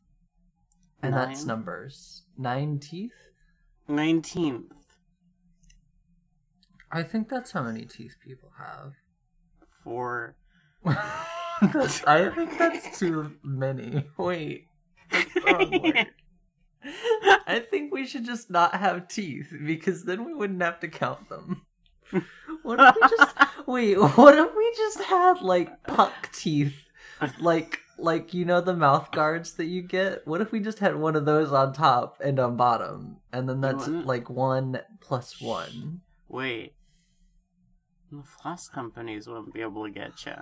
[1.02, 1.48] And that's Nine?
[1.48, 2.24] numbers.
[2.38, 3.14] Nine teeth?
[3.88, 4.72] Nineteenth.
[6.92, 8.94] I think that's how many teeth people have.
[9.84, 10.36] Four.
[10.86, 14.06] I think that's too many.
[14.18, 14.66] Wait.
[15.12, 16.08] That's the wrong word.
[17.48, 21.30] I think we should just not have teeth because then we wouldn't have to count
[21.30, 21.62] them.
[22.64, 23.36] What if we just
[23.68, 24.00] wait?
[24.00, 26.88] What if we just had like puck teeth,
[27.40, 30.28] like like you know the mouth guards that you get?
[30.28, 33.62] What if we just had one of those on top and on bottom, and then
[33.62, 36.02] that's like one plus one?
[36.28, 36.74] Wait.
[38.12, 40.34] The floss companies wouldn't be able to get you.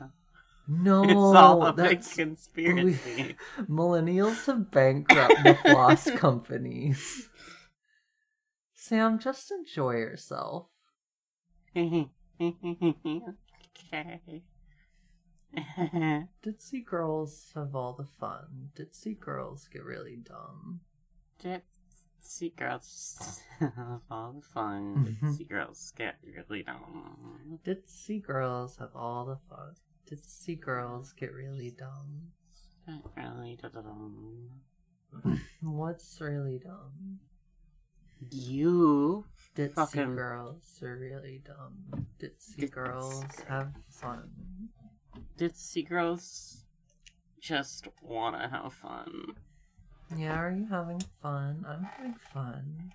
[0.68, 3.36] No, it's all a big conspiracy.
[3.62, 7.30] millennials have bankrupted the floss companies.
[8.74, 10.68] Sam, just enjoy yourself.
[11.76, 12.14] okay.
[16.44, 18.72] Ditzy girls have all the fun.
[18.76, 20.82] Ditzy girls get really dumb.
[22.20, 23.66] Ditzy girls mm-hmm.
[23.66, 25.18] have all the fun.
[25.22, 27.60] Ditzy girls get really dumb.
[27.66, 29.76] Ditzy girls have all the fun.
[30.10, 32.32] Ditzy girls get really dumb.
[32.88, 34.50] Get really dumb.
[35.62, 37.20] What's really dumb?
[38.32, 42.06] You Ditzy Fucking- girls are really dumb.
[42.20, 43.40] Ditzy Ditzy girls girls.
[43.48, 44.30] have fun.
[45.38, 46.66] ditzy girls
[47.40, 49.36] just wanna have fun.
[50.16, 51.66] Yeah, are you having fun?
[51.68, 52.94] I'm having fun.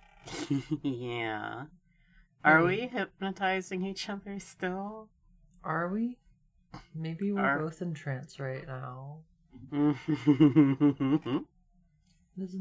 [0.83, 1.65] yeah.
[2.43, 5.09] Are we hypnotizing each other still?
[5.63, 6.17] Are we?
[6.93, 9.19] Maybe we're Are- both in trance right now.
[9.71, 11.45] Isn't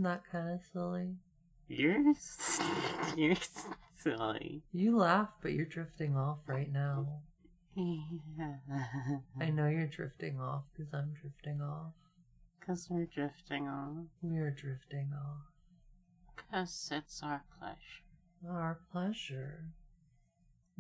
[0.03, 1.17] that kind of silly?
[1.69, 1.99] you're
[3.17, 3.37] you're
[3.97, 4.63] silly.
[4.73, 7.07] You laugh, but you're drifting off right now.
[7.75, 8.55] Yeah.
[9.41, 11.93] I know you're drifting off because I'm drifting off.
[12.67, 14.07] Cause we're drifting off.
[14.23, 15.53] We're drifting off.
[16.51, 17.77] Cause it's our pleasure.
[18.49, 19.67] Our pleasure.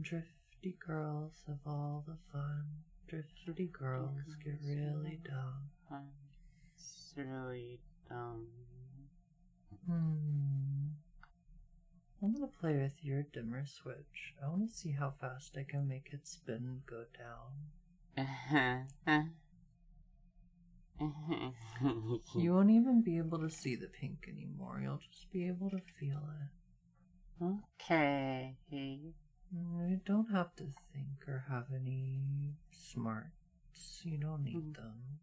[0.00, 2.64] Drifty girls have all the fun.
[3.06, 6.00] Drifty girls get really dumb.
[6.74, 8.46] It's really dumb.
[9.86, 10.88] Hmm.
[12.22, 14.32] I'm gonna play with your dimmer switch.
[14.42, 17.04] I wanna see how fast I can make it spin and go
[18.16, 18.88] down.
[21.00, 24.80] You won't even be able to see the pink anymore.
[24.82, 26.20] You'll just be able to feel
[27.40, 27.44] it.
[27.80, 28.56] okay.
[28.72, 29.12] Mm,
[29.90, 34.00] You don't have to think or have any smarts.
[34.04, 34.74] You don't need Mm.
[34.76, 35.20] them.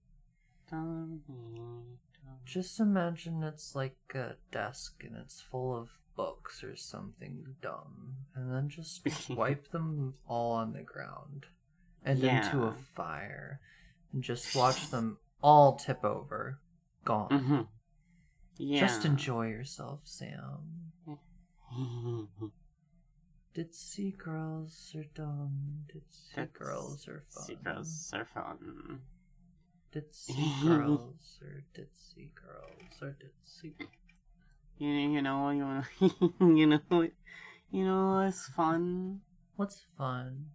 [0.70, 2.40] Don't need them.
[2.46, 8.16] Just imagine it's like a desk and it's full of books or something dumb.
[8.36, 11.46] And then just wipe them all on the ground
[12.04, 13.60] and into a fire.
[14.14, 16.60] And just watch them all tip over.
[17.04, 17.30] Gone.
[17.30, 17.62] Mm-hmm.
[18.58, 18.80] Yeah.
[18.82, 20.92] Just enjoy yourself, Sam.
[23.56, 25.86] Ditzy girls are dumb.
[25.94, 27.44] Ditzy That's- girls are fun.
[27.44, 29.02] See, girls are fun.
[29.94, 33.74] Ditzy girls are ditzy girls are ditzy.
[34.78, 35.84] You, you know, you know,
[36.40, 37.10] you know,
[37.72, 39.20] you know what's fun?
[39.58, 40.46] What's fun?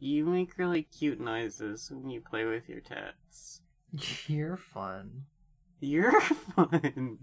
[0.00, 3.59] You make really cute noises when you play with your tits.
[4.26, 5.24] You're fun.
[5.80, 7.18] You're fun.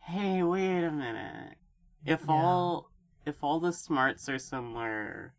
[0.00, 1.56] hey, wait a minute.
[2.04, 2.32] If Yeah.
[2.34, 2.90] all
[3.26, 5.34] if all the smarts are somewhere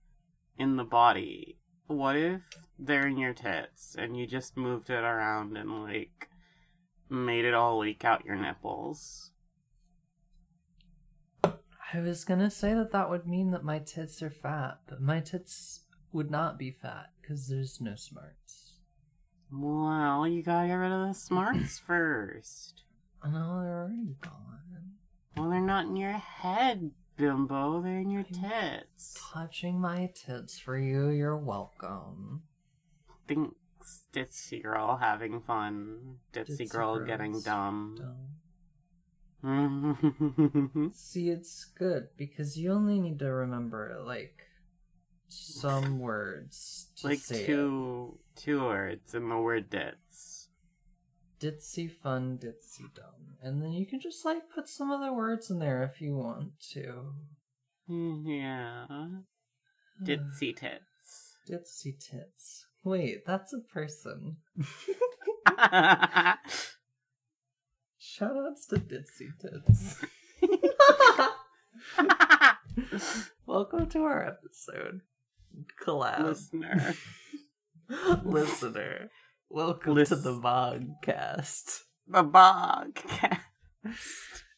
[0.57, 2.41] in the body, what if
[2.79, 6.29] they're in your tits and you just moved it around and like
[7.09, 9.31] made it all leak out your nipples?
[11.43, 15.19] I was gonna say that that would mean that my tits are fat, but my
[15.19, 15.81] tits
[16.11, 18.73] would not be fat because there's no smarts.
[19.51, 22.83] Well, you gotta get rid of the smarts first.
[23.23, 24.93] No, they're already gone.
[25.35, 27.81] Well, they're not in your head, Bimbo.
[27.81, 29.17] They're in your tits.
[29.33, 32.43] Touching my tits for you, you're welcome.
[33.27, 33.55] Thinks
[34.13, 36.17] Ditzy Girl having fun.
[36.31, 37.97] Ditzy, Ditzy Girl getting dumb.
[39.43, 40.91] Dumb.
[40.95, 44.41] See, it's good because you only need to remember like
[45.27, 47.45] some words like say it.
[47.45, 50.49] two two words in the word dits.
[51.39, 55.59] Ditzy fun, ditzy dumb, and then you can just like put some other words in
[55.59, 57.13] there if you want to.
[57.87, 58.85] Yeah.
[60.03, 61.37] Ditzy tits.
[61.49, 62.65] Ditzy tits.
[62.83, 64.37] Wait, that's a person.
[67.99, 70.05] Shoutouts to Ditzy tits.
[73.45, 75.01] Welcome to our episode.
[75.83, 76.23] Collab.
[76.23, 76.95] Listener.
[78.23, 79.09] Listener.
[79.49, 81.79] Welcome Lis- to the Vogcast.
[82.07, 82.99] The bog.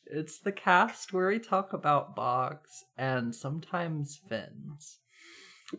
[0.09, 4.99] It's the cast where we talk about bogs and sometimes fins.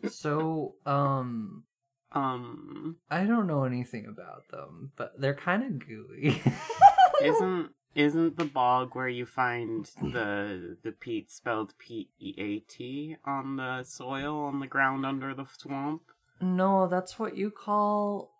[0.09, 1.63] So, um,
[2.11, 6.41] um I don't know anything about them, but they're kind of gooey.
[7.23, 13.15] isn't isn't the bog where you find the the peat spelled P E A T
[13.25, 16.03] on the soil on the ground under the swamp?
[16.41, 18.31] no, that's what you call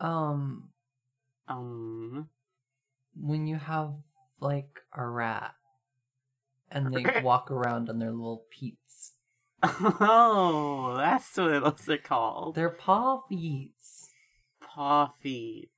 [0.00, 0.70] um
[1.48, 2.28] Um
[3.14, 3.94] when you have
[4.40, 5.54] like a rat
[6.70, 9.12] and they walk around on their little peats.
[9.62, 12.54] Oh, that's what those are called.
[12.56, 14.10] They're paw feets.
[14.60, 15.70] paw feet.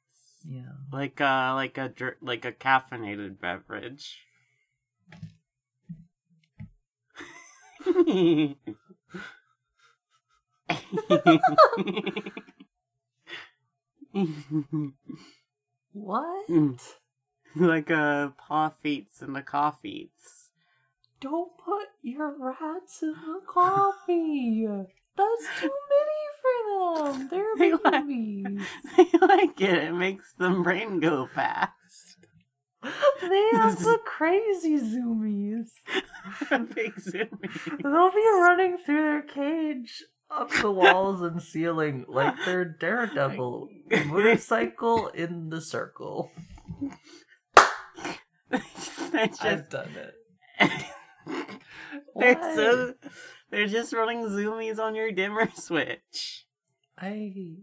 [0.44, 0.72] Yeah.
[0.92, 4.18] Like a like a like a caffeinated beverage.
[15.92, 16.48] What?
[17.56, 20.50] like a paw feets and a coffees.
[21.20, 24.66] Don't put your rats in the coffee.
[25.16, 26.17] That's too many
[26.78, 27.28] them.
[27.30, 28.66] They're They like- babies.
[28.96, 29.78] I like it.
[29.84, 31.72] It makes the brain go fast.
[32.82, 32.88] They
[33.54, 35.70] have the crazy zoomies.
[36.74, 37.82] Big zoomy.
[37.82, 43.68] They'll be running through their cage up the walls and ceiling like they're Daredevil.
[44.06, 46.30] Motorcycle in the circle.
[48.52, 49.90] Just I've done
[50.60, 50.74] it.
[52.16, 52.94] they're so
[53.50, 56.46] they're just running zoomies on your dimmer switch.
[57.00, 57.58] I you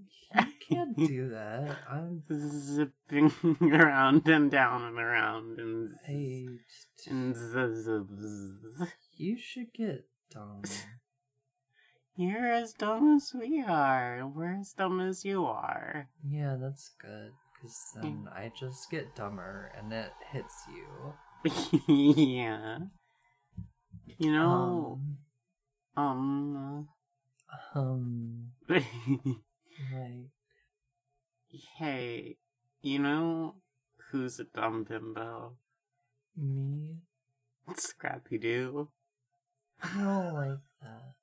[0.69, 1.77] can't do that.
[1.89, 3.31] I'm Zipping
[3.61, 10.05] around and down and around and I just, and z- z- z- you should get
[10.33, 10.61] dumb.
[12.17, 14.25] You're as dumb as we are.
[14.33, 16.07] We're as dumb as you are.
[16.25, 17.31] Yeah, that's good.
[17.61, 21.13] Cause then I just get dumber and it hits you.
[21.93, 22.77] yeah.
[24.17, 24.99] You know,
[25.97, 26.87] Um, um,
[27.73, 28.83] um, like
[31.77, 32.37] hey,
[32.81, 33.55] you know
[34.11, 35.57] who's a dumb bimbo?
[36.37, 36.97] me.
[37.75, 38.89] Scrappy Doo.
[39.81, 41.15] I don't like that.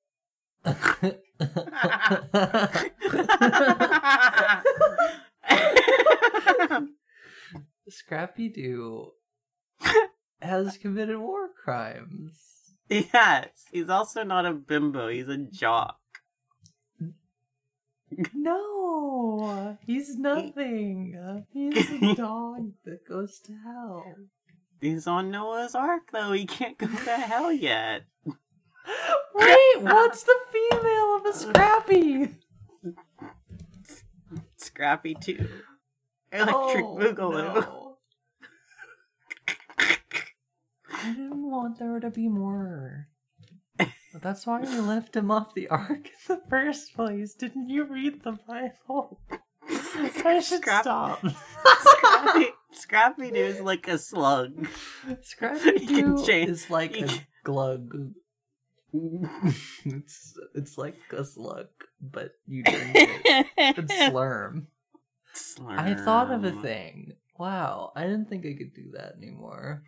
[7.88, 9.12] Scrappy Doo
[10.40, 12.38] has committed war crimes.
[12.88, 15.98] yes, he's also not a bimbo, he's a jock.
[18.34, 21.44] No, he's nothing.
[21.52, 24.04] He's a dog that goes to hell.
[24.80, 26.32] He's on Noah's Ark, though.
[26.32, 28.02] He can't go to hell yet.
[28.26, 32.34] Wait, what's the female of a Scrappy?
[34.56, 35.48] Scrappy too.
[36.32, 37.54] Electric Oh, Boogaloo.
[37.54, 37.96] no.
[40.94, 43.08] I didn't want there to be more.
[44.12, 47.34] But that's why we left him off the ark in the first place.
[47.34, 49.20] Didn't you read the Bible?
[50.24, 51.24] I should Scrap- stop.
[51.80, 54.68] Scrappy, Scrappy Doo is like a slug.
[55.22, 58.12] Scrappy You can Doo is like a can- glug.
[59.84, 61.68] it's it's like a slug,
[62.00, 63.46] but you drink it.
[63.56, 64.66] It's slurm.
[65.66, 67.12] I thought of a thing.
[67.38, 69.82] Wow, I didn't think I could do that anymore.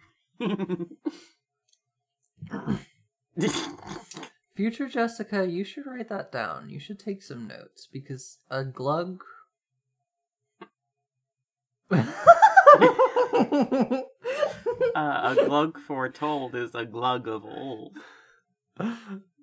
[4.55, 6.71] Future Jessica, you should write that down.
[6.71, 9.23] You should take some notes because a glug.
[11.91, 12.05] uh,
[14.95, 17.97] a glug foretold is a glug of old.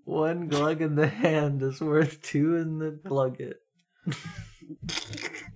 [0.05, 3.55] One glug in the hand is worth two in the glugget.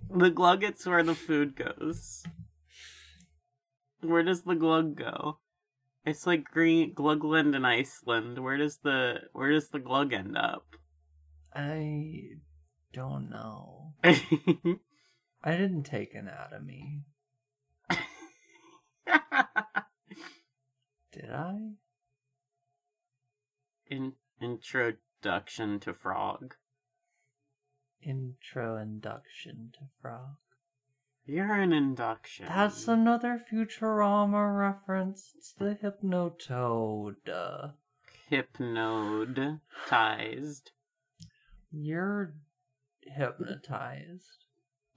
[0.09, 2.23] The glugget's where the food goes.
[4.01, 5.39] Where does the glug go?
[6.05, 8.37] It's like green Glugland in Iceland.
[8.37, 10.67] Where does the where does the glug end up?
[11.53, 12.37] I
[12.93, 13.93] don't know.
[14.03, 17.05] I didn't take anatomy.
[21.11, 21.57] Did I?
[23.87, 26.55] In, introduction to frog.
[28.01, 30.35] Intro induction to frog.
[31.27, 32.45] You're an induction.
[32.47, 35.33] That's another Futurama reference.
[35.35, 37.15] It's the Hypnotoad.
[38.29, 40.71] Hypnotized.
[41.71, 42.35] You're
[43.01, 44.45] hypnotized.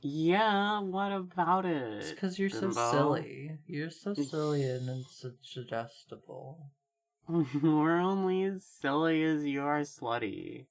[0.01, 1.93] Yeah, what about it?
[1.95, 2.15] It's it?
[2.15, 2.91] because you're so Bimbo?
[2.91, 3.59] silly.
[3.67, 5.05] You're so silly and
[5.43, 6.71] suggestible.
[7.29, 10.67] We're only as silly as you are slutty.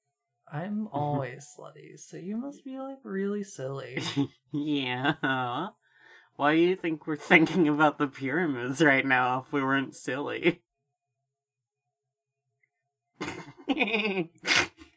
[0.52, 0.96] I'm mm-hmm.
[0.96, 4.02] always slutty, so you must be like really silly.
[4.52, 5.68] yeah.
[6.36, 10.62] Why do you think we're thinking about the pyramids right now if we weren't silly?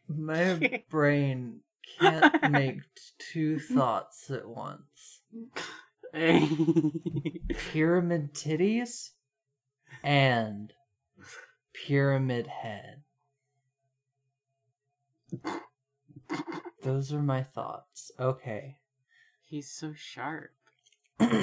[0.07, 1.61] My brain
[1.99, 2.79] can't make
[3.17, 5.21] two thoughts at once.
[6.13, 7.41] Pyramid
[8.33, 9.09] titties
[10.03, 10.73] and
[11.73, 13.03] pyramid head.
[16.83, 18.11] Those are my thoughts.
[18.19, 18.77] Okay.
[19.43, 20.51] He's so sharp.
[21.19, 21.33] as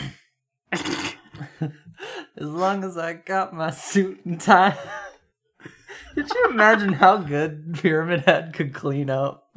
[2.37, 4.77] long as I got my suit and tie.
[6.15, 9.57] Could you imagine how good Pyramid Head could clean up?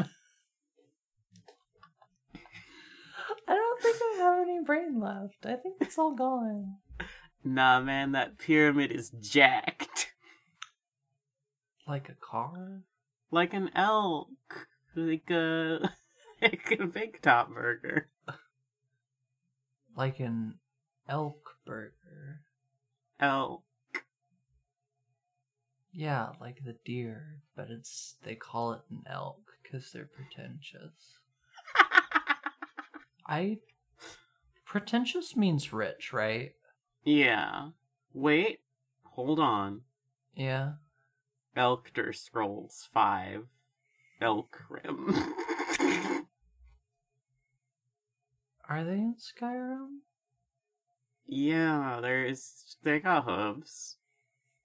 [3.47, 5.43] I don't think I have any brain left.
[5.45, 6.75] I think it's all gone.
[7.43, 10.11] nah, man, that pyramid is jacked.
[11.88, 12.84] Like a car?
[13.32, 14.29] Like an elk.
[14.95, 15.79] Like a,
[16.41, 18.09] like a big top burger.
[19.95, 20.55] Like an
[21.07, 22.41] elk burger.
[23.19, 23.63] Elk.
[25.93, 31.19] Yeah, like the deer, but it's they call it an elk because they're pretentious.
[33.27, 33.57] I
[34.65, 36.53] pretentious means rich, right?
[37.03, 37.69] yeah.
[38.13, 38.59] Wait.
[39.03, 39.82] Hold on.
[40.36, 40.73] Yeah.
[41.56, 43.45] Elkter Scrolls 5.
[44.22, 45.10] Elk Rim.
[48.70, 49.99] Are they in Skyrim?
[51.28, 52.78] yeah, there's.
[52.84, 53.97] They got hooves.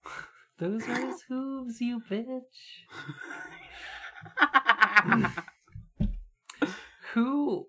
[0.58, 2.40] Those are his hooves, you bitch.
[7.14, 7.66] Who?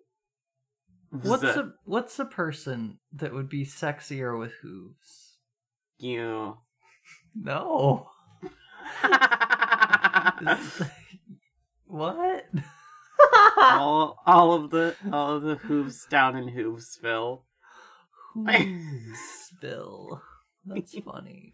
[1.09, 5.38] What's The- a what's a person that would be sexier with hooves?
[5.97, 6.57] You.
[7.36, 8.09] No.
[11.85, 12.45] what?
[13.61, 17.41] all, all of the all of the hooves down in Hoovesville.
[18.33, 20.21] Hooves, Bill.
[20.65, 21.53] That's funny.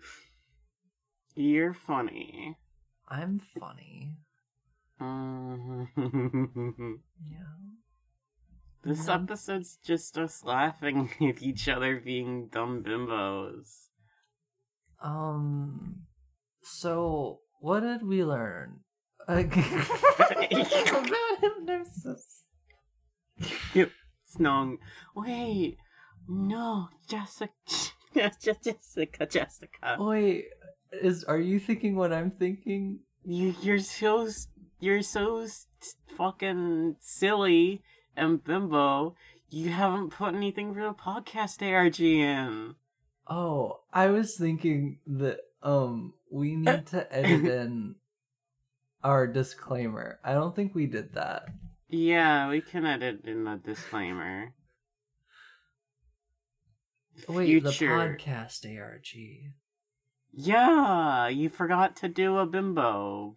[1.35, 2.57] You're funny.
[3.07, 4.17] I'm funny.
[5.01, 5.87] Mhm.
[7.29, 7.37] Yeah.
[8.83, 9.23] this Mhm.
[9.23, 13.87] episode's just us laughing at each other being dumb bimbos.
[15.01, 16.05] Um.
[16.63, 18.79] So, what did we learn?
[19.27, 19.53] About
[21.41, 22.43] hypnosis.
[23.73, 23.91] Yep,
[24.25, 24.77] Snong.
[25.15, 25.77] Wait,
[26.27, 27.51] no, Jessica,
[28.41, 29.97] Jessica, Jessica.
[29.99, 30.45] Wait,
[30.91, 32.99] is are you thinking what I'm thinking?
[33.23, 34.29] You, you're so,
[34.79, 35.47] you're so
[36.17, 37.81] fucking silly
[38.15, 39.15] and bimbo.
[39.49, 42.75] You haven't put anything for the podcast ARG in.
[43.27, 47.95] Oh, I was thinking that um we need to edit in
[49.03, 50.19] our disclaimer.
[50.23, 51.45] I don't think we did that.
[51.89, 54.53] Yeah, we can edit in the disclaimer.
[57.27, 57.95] Wait, the future.
[57.95, 59.53] podcast ARG.
[60.31, 63.35] Yeah, you forgot to do a bimbo.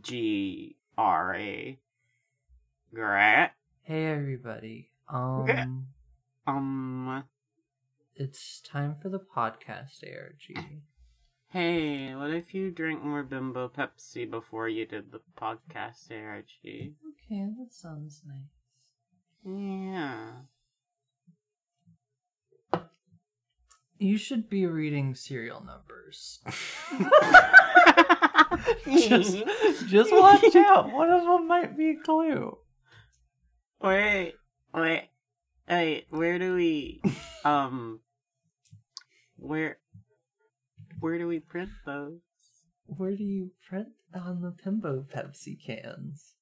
[0.00, 1.78] G R A.
[2.94, 3.50] Great.
[3.82, 4.90] Hey everybody.
[5.08, 5.86] Um
[6.46, 7.24] Um.
[8.14, 10.82] it's time for the podcast ARG.
[11.52, 16.46] Hey, what if you drink more bimbo Pepsi before you did the podcast ARG?
[16.64, 18.48] Okay, that sounds nice.
[19.44, 20.30] Yeah.
[23.98, 26.40] You should be reading serial numbers.
[28.86, 29.44] just,
[29.88, 30.90] just watch out.
[30.90, 32.56] One of them might be a clue.
[33.82, 34.36] Wait,
[34.72, 35.10] wait,
[35.68, 36.06] wait.
[36.08, 37.02] Where do we,
[37.44, 38.00] um,
[39.36, 39.76] where,
[41.02, 42.20] where do we print those?
[42.86, 46.34] Where do you print on the Bimbo Pepsi cans?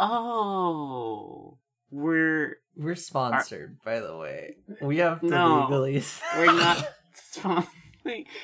[0.00, 1.58] Oh,
[1.90, 4.56] we're We're sponsored, by the way.
[4.80, 6.02] We have to No, legally.
[6.36, 7.70] we're not sponsored.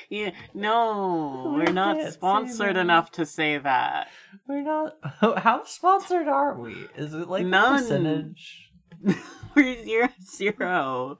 [0.09, 4.07] Yeah, no, We we're not sponsored enough to say that.
[4.47, 4.97] We're not.
[5.39, 6.87] How sponsored are we?
[6.95, 7.79] Is it like a None.
[7.81, 8.71] percentage?
[9.55, 11.19] we're zero zero.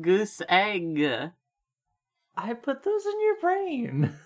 [0.00, 1.30] Goose egg.
[2.36, 4.14] I put those in your brain.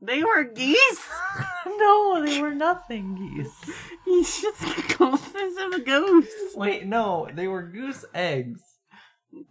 [0.00, 1.08] They were geese.
[1.66, 3.74] no, they were nothing geese.
[4.06, 6.54] You just called this a goose.
[6.54, 8.60] Wait, no, they were goose eggs.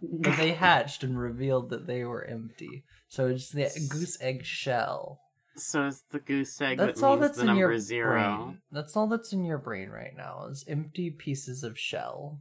[0.00, 2.84] But they hatched and revealed that they were empty.
[3.08, 5.20] So it's the goose egg shell.
[5.56, 8.36] So it's the goose egg That's that all that's the in number your zero.
[8.46, 8.58] brain.
[8.70, 12.40] That's all that's in your brain right now is empty pieces of shell.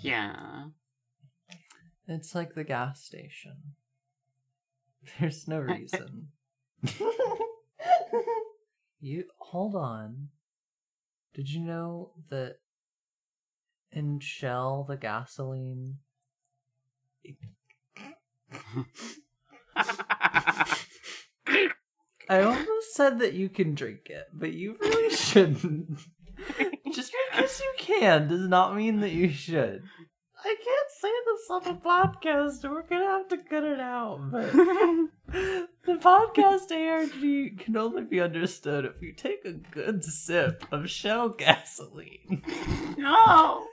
[0.00, 0.66] Yeah.
[2.06, 3.74] It's like the gas station.
[5.20, 6.28] There's no reason.
[9.00, 10.28] you hold on.
[11.34, 12.56] Did you know that
[13.90, 15.98] in Shell the gasoline
[22.28, 25.98] I almost said that you can drink it, but you really shouldn't.
[26.92, 29.82] Just because you can does not mean that you should.
[30.44, 32.68] I can't say this on the podcast.
[32.68, 34.18] We're gonna have to cut it out.
[34.30, 40.90] But the podcast ARG can only be understood if you take a good sip of
[40.90, 42.42] Shell gasoline.
[42.98, 43.66] no.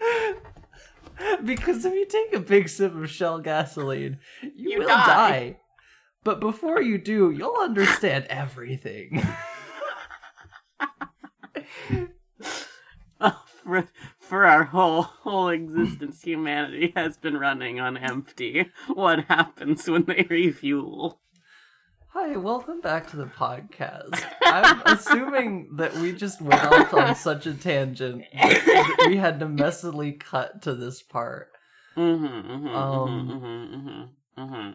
[1.44, 5.06] because if you take a big sip of Shell gasoline, you, You will die.
[5.06, 5.56] die.
[6.24, 9.26] But before you do, you'll understand everything.
[13.24, 13.40] Oh,
[14.22, 18.70] for, our whole whole existence, humanity has been running on empty.
[18.88, 21.20] What happens when they refuel?
[22.08, 24.22] Hi, welcome back to the podcast.
[24.42, 29.46] I'm assuming that we just went off on such a tangent that we had to
[29.46, 31.48] messily cut to this part.
[31.96, 34.70] Mm-hmm, mm-hmm, Um, mm-hmm, mm-hmm, mm-hmm.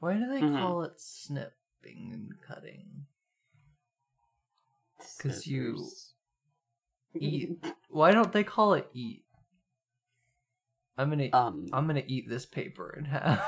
[0.00, 3.06] Why do they call it snipping and cutting
[5.18, 6.08] because you- Scissors.
[7.92, 9.24] Why don't they call it eat?
[10.98, 13.40] I'm gonna Um, I'm gonna eat this paper in half.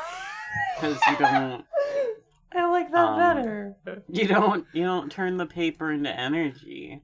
[0.76, 1.64] because you don't
[2.56, 3.76] I like that Um, better.
[4.08, 7.02] you don't you don't turn the paper into energy.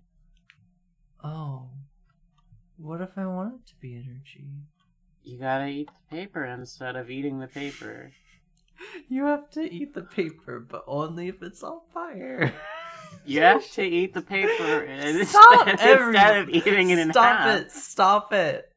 [1.25, 1.71] Oh.
[2.77, 4.47] What if I want it to be energy?
[5.23, 8.13] You gotta eat the paper instead of eating the paper.
[9.11, 12.55] You have to eat the paper, but only if it's on fire.
[13.25, 17.39] You have to eat the paper instead, Stop instead every- of eating it in Stop
[17.39, 17.61] half.
[17.61, 17.71] it!
[17.73, 18.73] Stop it!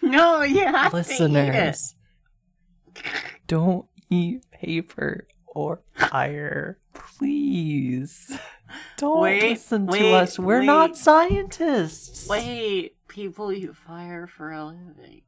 [0.00, 1.94] No, you have Listeners,
[3.46, 8.38] don't eat paper or fire, please.
[8.96, 10.38] Don't Wait, listen to wait, us.
[10.38, 12.26] We're not scientists.
[12.28, 12.46] to eat it.
[12.46, 15.22] Wait, people eat fire for a living.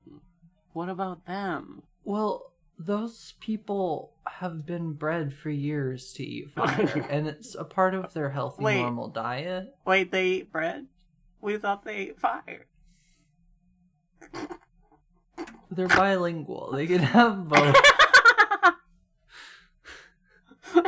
[0.72, 1.82] What about them?
[2.04, 7.94] Well, those people have been bred for years to eat fire, and it's a part
[7.94, 8.80] of their healthy, Wait.
[8.80, 9.74] normal diet.
[9.84, 10.86] Wait, they eat bread?
[11.40, 12.66] We thought they ate fire.
[15.70, 16.72] They're bilingual.
[16.72, 17.76] They can have both.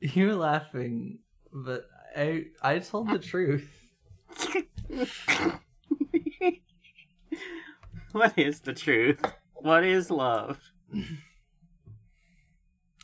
[0.00, 1.18] You're laughing,
[1.52, 1.86] but
[2.16, 3.68] I I told the truth.
[8.12, 9.20] what is the truth?
[9.54, 10.58] What is love?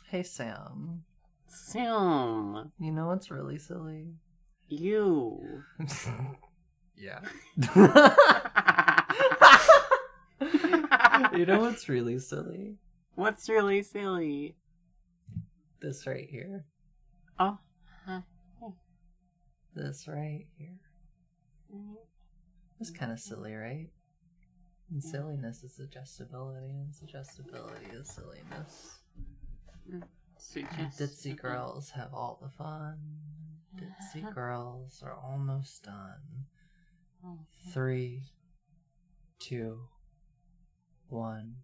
[0.07, 1.03] Hey Sam,
[1.47, 4.13] Sam, you know what's really silly?
[4.69, 5.63] you.
[6.95, 7.19] yeah.
[11.35, 12.75] you know what's really silly?
[13.15, 14.55] What's really silly?
[15.81, 16.65] This right here.
[17.39, 17.57] Oh.
[18.05, 18.21] huh.
[19.75, 20.79] This right here.
[22.79, 23.89] It's kind of silly, right?
[24.91, 28.97] And silliness is suggestibility, and suggestibility is silliness.
[29.89, 30.03] Mm.
[30.39, 31.33] Ditzy mm-hmm.
[31.35, 32.97] girls have all the fun.
[33.75, 36.45] Ditzy girls are almost done.
[37.23, 37.39] Oh,
[37.71, 38.23] Three,
[39.39, 39.81] two,
[41.09, 41.55] one.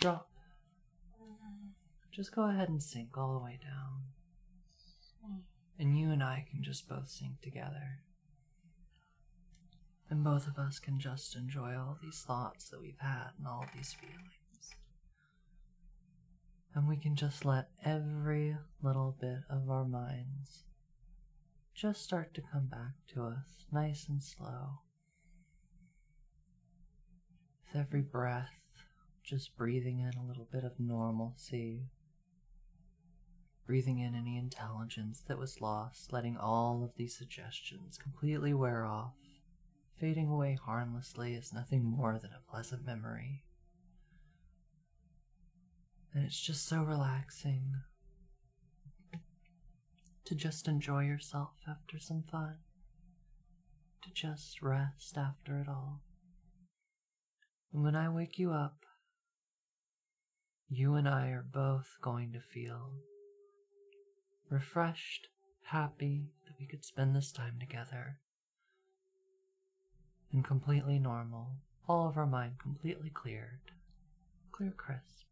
[0.00, 0.28] Drop.
[2.12, 4.02] Just go ahead and sink all the way down.
[5.78, 8.00] And you and I can just both sink together.
[10.08, 13.66] And both of us can just enjoy all these thoughts that we've had and all
[13.74, 14.74] these feelings.
[16.74, 20.64] And we can just let every little bit of our minds
[21.74, 24.80] just start to come back to us nice and slow.
[27.66, 28.52] With every breath,
[29.24, 31.88] just breathing in a little bit of normalcy.
[33.66, 39.14] Breathing in any intelligence that was lost, letting all of these suggestions completely wear off
[39.98, 43.44] fading away harmlessly is nothing more than a pleasant memory.
[46.12, 47.74] And it's just so relaxing
[50.24, 52.56] to just enjoy yourself after some fun,
[54.02, 56.02] to just rest after it all.
[57.72, 58.84] And when I wake you up,
[60.68, 63.02] you and I are both going to feel
[64.50, 65.28] refreshed,
[65.66, 68.18] happy that we could spend this time together
[70.36, 71.48] and completely normal,
[71.88, 73.72] all of our mind completely cleared,
[74.52, 75.24] clear crisp.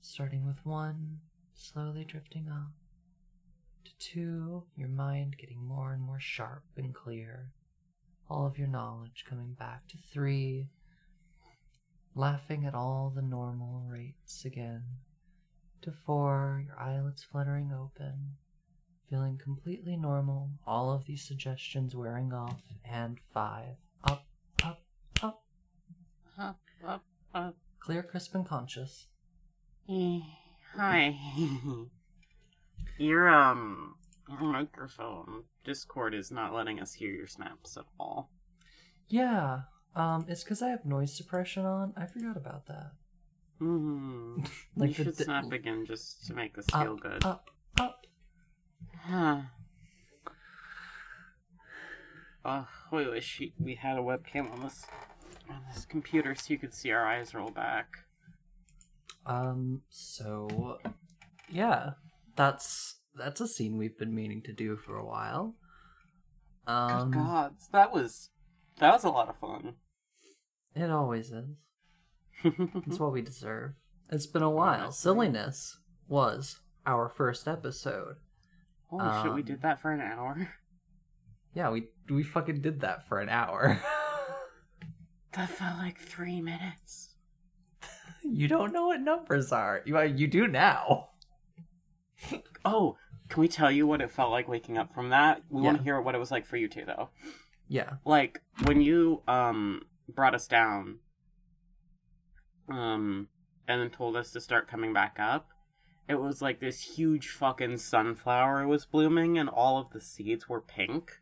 [0.00, 1.20] Starting with one,
[1.54, 2.72] slowly drifting up,
[3.84, 7.52] to two, your mind getting more and more sharp and clear,
[8.28, 10.66] all of your knowledge coming back to three,
[12.16, 14.82] laughing at all the normal rates again,
[15.82, 18.38] to four, your eyelids fluttering open,
[19.08, 23.76] feeling completely normal, all of these suggestions wearing off, and five.
[24.02, 24.24] Up,
[24.62, 24.80] up,
[25.22, 25.42] up.
[26.38, 27.56] Up, up, up.
[27.80, 29.06] Clear, crisp, and conscious.
[29.88, 30.20] Eh,
[30.76, 31.16] Hi.
[32.98, 33.94] your, um,
[34.28, 38.30] your microphone, Discord is not letting us hear your snaps at all.
[39.08, 39.60] Yeah,
[39.94, 41.92] um, it's because I have noise suppression on.
[41.96, 42.92] I forgot about that.
[43.60, 44.44] Mm-hmm.
[44.76, 47.24] Like you should di- snap again just to make this Up, feel good.
[47.24, 47.50] Up, up.
[49.06, 49.40] Huh.
[52.44, 54.86] Oh, we wish we- we had a webcam on this
[55.48, 58.06] on this computer so you could see our eyes roll back.
[59.26, 60.78] Um, so,
[61.50, 61.92] yeah,
[62.34, 65.54] that's that's a scene we've been meaning to do for a while.
[66.66, 68.30] Um, Good gods, that was
[68.78, 69.76] that was a lot of fun.
[70.74, 71.56] it always is.
[72.44, 73.74] It's what we deserve.
[74.10, 74.92] It's been a while.
[74.92, 75.78] Silliness
[76.08, 78.16] was our first episode.
[78.88, 80.48] Holy shit, we Um, did that for an hour.
[81.56, 83.80] Yeah, we we fucking did that for an hour.
[85.34, 87.14] That felt like three minutes.
[88.22, 89.82] you don't know what numbers are.
[89.84, 91.10] You you do now.
[92.64, 92.96] Oh,
[93.28, 95.42] can we tell you what it felt like waking up from that?
[95.50, 97.10] We want to hear what it was like for you too, though.
[97.68, 97.94] Yeah.
[98.04, 100.98] Like when you um brought us down,
[102.68, 103.28] um,
[103.68, 105.48] and then told us to start coming back up.
[106.08, 110.60] It was like this huge fucking sunflower was blooming, and all of the seeds were
[110.60, 111.12] pink.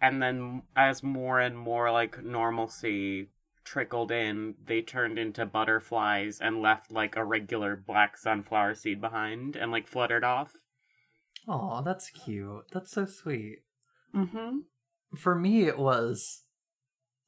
[0.00, 3.28] And then, as more and more like normalcy
[3.64, 9.54] trickled in, they turned into butterflies and left like a regular black sunflower seed behind
[9.54, 10.54] and like fluttered off.
[11.46, 12.64] Oh, that's cute.
[12.72, 13.58] That's so sweet.
[14.14, 14.60] Mm-hmm.
[15.16, 16.44] For me, it was,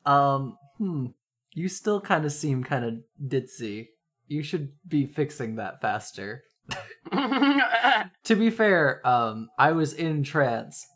[0.07, 1.07] um, hmm.
[1.55, 3.89] You still kind of seem kind of ditzy.
[4.27, 6.45] You should be fixing that faster.
[8.24, 10.86] To be fair, um, I was in trance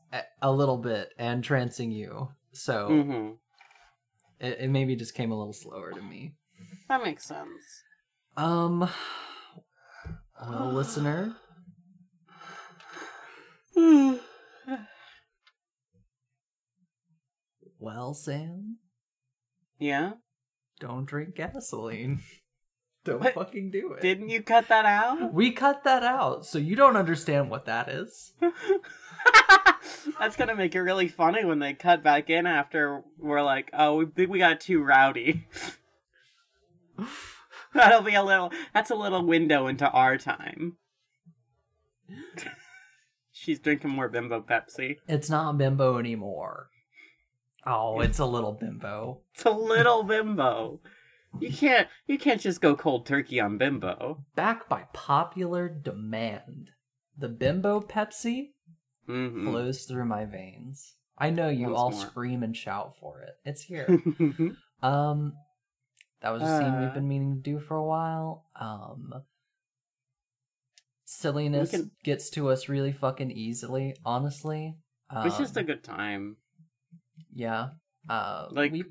[0.40, 3.32] a- little bit and trancing you, so mm-hmm.
[4.40, 6.32] it, it maybe just came a little slower to me.
[6.88, 7.82] That makes sense.
[8.36, 8.88] Um,
[10.40, 11.36] well, listener,
[17.78, 18.78] well, Sam,
[19.78, 20.12] yeah?
[20.80, 22.20] don't drink gasoline.
[23.06, 23.34] Don't What?
[23.34, 24.02] fucking do it.
[24.02, 25.32] Didn't you cut that out?
[25.34, 28.32] we cut that out, so you don't understand what that is.
[30.18, 33.96] That's gonna make it really funny when they cut back in after we're like, oh,
[33.98, 35.46] we think we got too rowdy.
[37.74, 38.52] That'll be a little.
[38.74, 40.76] That's a little window into our time.
[43.32, 44.96] She's drinking more Bimbo Pepsi.
[45.06, 46.70] It's not bimbo anymore.
[47.66, 49.20] Oh, it's a little bimbo.
[49.34, 50.80] It's a little Bimbo.
[51.38, 51.88] You can't.
[52.06, 54.24] You can't just go cold turkey on Bimbo.
[54.34, 56.70] Back by popular demand,
[57.18, 58.52] the bimbo Pepsi
[59.06, 60.94] hmm flows through my veins.
[61.18, 62.00] I know you Once all more.
[62.06, 63.34] scream and shout for it.
[63.44, 63.86] It's here.
[64.82, 65.34] um,
[66.22, 66.80] that was a scene Uh.
[66.82, 68.46] we've been meaning to do for a while.
[68.58, 69.12] Um,
[71.04, 73.94] silliness can- gets to us really fucking easily.
[74.04, 74.76] Honestly,
[75.10, 76.36] um, it's just a good time.
[77.34, 77.68] yeah.
[78.08, 78.84] Uh, Like- we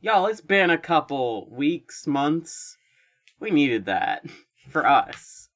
[0.00, 2.76] Y'all, it's been a couple weeks, months.
[3.40, 4.24] We needed that
[4.68, 5.48] for us.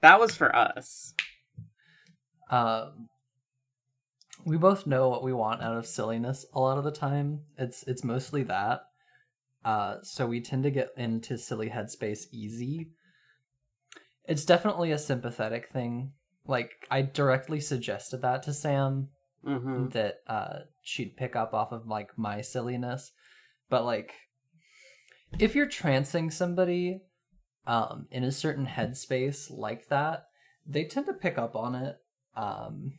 [0.00, 1.14] That was for us.
[2.50, 3.08] um
[4.44, 7.84] we both know what we want out of silliness a lot of the time it's
[7.86, 8.80] it's mostly that
[9.64, 12.90] uh so we tend to get into silly headspace easy
[14.24, 16.12] it's definitely a sympathetic thing
[16.46, 19.08] like i directly suggested that to sam
[19.44, 23.12] hmm that uh she'd pick up off of like my silliness
[23.72, 24.12] but like
[25.38, 27.00] if you're trancing somebody
[27.66, 30.26] um in a certain headspace like that
[30.66, 31.96] they tend to pick up on it
[32.36, 32.92] um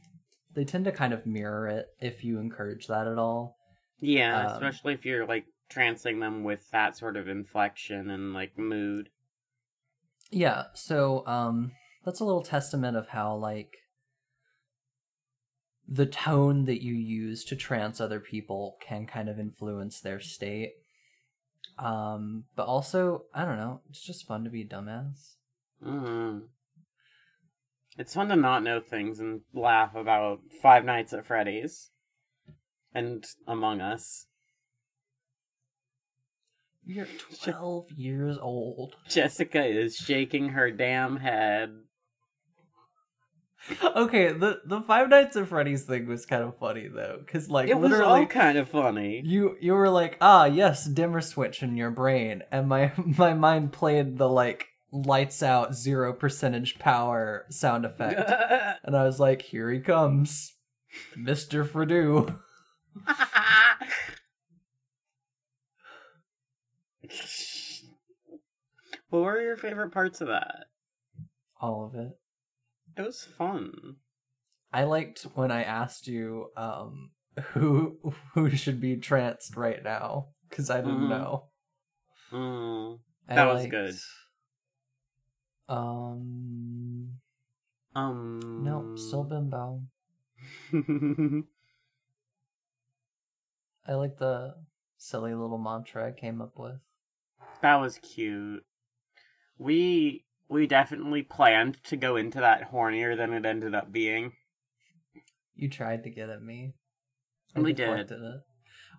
[0.55, 3.55] they tend to kind of mirror it if you encourage that at all
[3.99, 8.57] Yeah, Um, especially if you're like trancing them with that sort of inflection and like
[8.57, 9.09] mood.
[10.31, 11.71] yeah so um
[12.03, 13.77] that's a little testament of how like
[15.87, 20.73] the tone that you use to trance other people can kind of influence their state
[21.79, 25.35] um but also i don't know it's just fun to be a dumbass
[25.83, 26.39] hmm
[27.97, 31.91] It's fun to not know things and laugh about Five Nights at Freddy's
[32.93, 34.27] and Among Us.
[36.85, 37.07] you're
[37.43, 41.69] 12 years old Jessica is shaking her damn head.
[43.95, 47.69] Okay the the five nights at freddy's thing was kind of funny though because like
[47.69, 49.21] it was literally all kind of funny.
[49.23, 53.71] you you were like ah yes dimmer switch in your brain and my my mind
[53.71, 58.29] played the like lights out zero percentage power sound effect
[58.83, 60.55] and i was like here he comes
[61.17, 62.39] mr Fredo.
[69.09, 70.65] what were your favorite parts of that?
[71.59, 72.19] all of it
[72.97, 73.97] It was fun.
[74.71, 77.11] i liked when i asked you um
[77.53, 77.97] who
[78.33, 81.09] who should be tranced right now because i didn't Mhm.
[81.09, 81.49] know
[82.31, 82.99] Mm.
[83.29, 83.95] I That was liked, good.
[85.69, 87.19] um
[87.95, 88.39] Um.
[88.63, 89.81] no still bimbo
[93.87, 94.55] i like the
[94.97, 96.79] silly little mantra i came up with
[97.61, 98.65] that was cute.
[99.57, 104.33] We we definitely planned to go into that hornier than it ended up being.
[105.55, 106.73] You tried to get at me.
[107.55, 108.41] We It.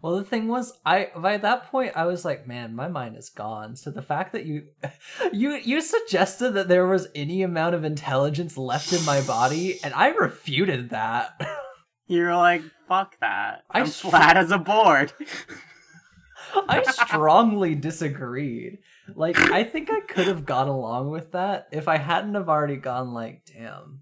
[0.02, 3.30] Well, the thing was, I by that point I was like, man, my mind is
[3.30, 3.74] gone.
[3.74, 4.66] So the fact that you,
[5.32, 9.94] you, you suggested that there was any amount of intelligence left in my body, and
[9.94, 11.40] I refuted that.
[12.06, 13.64] You're like, fuck that.
[13.70, 15.12] I I'm str- flat as a board.
[16.68, 18.78] I strongly disagreed.
[19.14, 22.76] Like, I think I could have gone along with that if I hadn't have already
[22.76, 24.00] gone like, damn,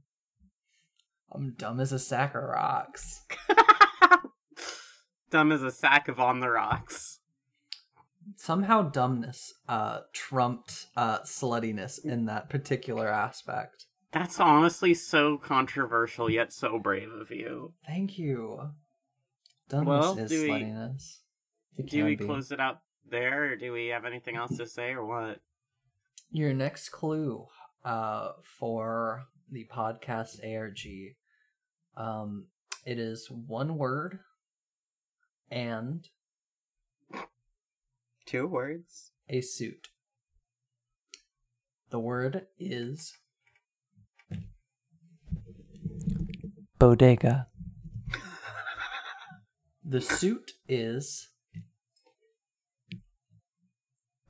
[1.32, 3.22] I'm dumb as a sack of rocks.
[5.30, 7.20] Dumb as a sack of on the rocks.
[8.36, 16.53] somehow dumbness uh trumped uh sluttiness in that particular aspect That's honestly so controversial yet
[16.53, 17.72] so brave of you.
[17.86, 18.70] thank you
[19.70, 21.18] dumbness Well, is we- sluttiness
[21.78, 22.24] It Do we be.
[22.26, 22.78] close it out
[23.12, 25.38] there, or do we have anything else to say, or what?
[26.34, 27.46] your next clue
[27.84, 31.14] uh for the podcast arg
[31.94, 32.46] um
[32.86, 34.20] it is one word
[35.50, 36.08] and
[38.24, 39.10] Two words.
[39.28, 39.88] a suit
[41.90, 43.12] the word is
[46.78, 47.48] bodega
[49.84, 51.28] The suit is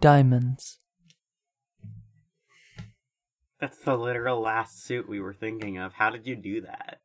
[0.02, 0.78] diamonds.
[3.60, 5.94] That's the literal last suit we were thinking of.
[5.94, 6.98] How did you do that?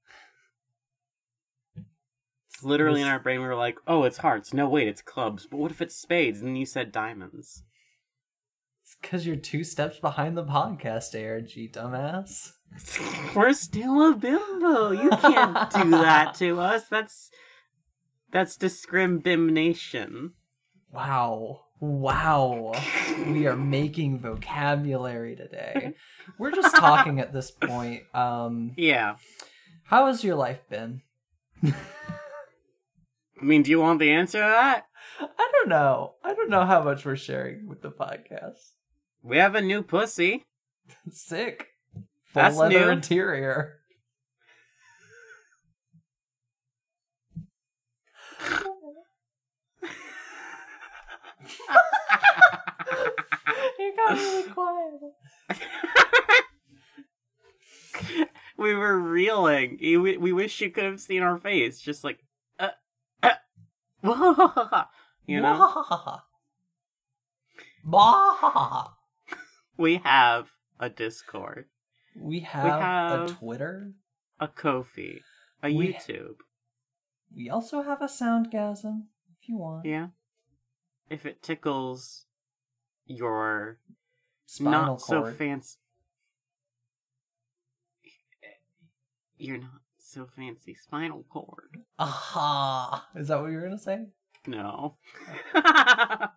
[2.50, 3.41] It's literally in our brain.
[3.41, 5.45] We were like, "Oh, it's hearts." No, wait, it's clubs.
[5.45, 6.41] But what if it's spades?
[6.41, 7.64] And you said diamonds.
[8.82, 12.54] It's because you're two steps behind the podcast, ARG, dumbass.
[13.36, 14.91] We're still a bimbo.
[14.91, 16.88] You can't do that to us.
[16.89, 17.30] That's
[18.32, 20.34] that's discrimination.
[20.91, 21.66] Wow.
[21.80, 22.73] Wow.
[23.28, 25.93] We are making vocabulary today.
[26.39, 28.03] We're just talking at this point.
[28.13, 29.17] Um Yeah.
[29.84, 31.01] how has your life been?
[31.63, 31.73] I
[33.43, 34.86] mean, do you want the answer to that?
[35.19, 36.15] I don't know.
[36.23, 38.71] I don't know how much we're sharing with the podcast.
[39.21, 40.45] We have a new pussy.
[41.11, 41.67] Sick.
[41.93, 42.03] Full
[42.34, 42.91] That's leather new.
[42.91, 43.80] interior.
[53.80, 55.01] you got really quiet.
[58.58, 59.78] we were reeling.
[59.82, 61.80] We, we wish you could have seen our face.
[61.80, 62.20] Just like,
[62.60, 62.70] uh,
[63.24, 63.34] uh,
[65.26, 66.20] you know?
[69.78, 70.47] We have
[70.80, 71.66] a Discord,
[72.20, 73.93] We have, have- a Twitter.
[74.39, 75.22] a Kofi,
[75.64, 76.36] a We- YouTube.
[77.36, 79.03] We also have a Soundgasm,
[79.41, 79.86] if you want.
[79.86, 80.08] Yeah.
[81.10, 82.26] If it tickles
[83.08, 83.80] your
[84.45, 85.78] Spinal not so fancy.
[89.38, 91.78] You're not so fancy spinal cord.
[91.99, 93.08] Aha!
[93.16, 94.05] Is that what you were gonna say?
[94.47, 94.95] No.
[95.53, 96.32] what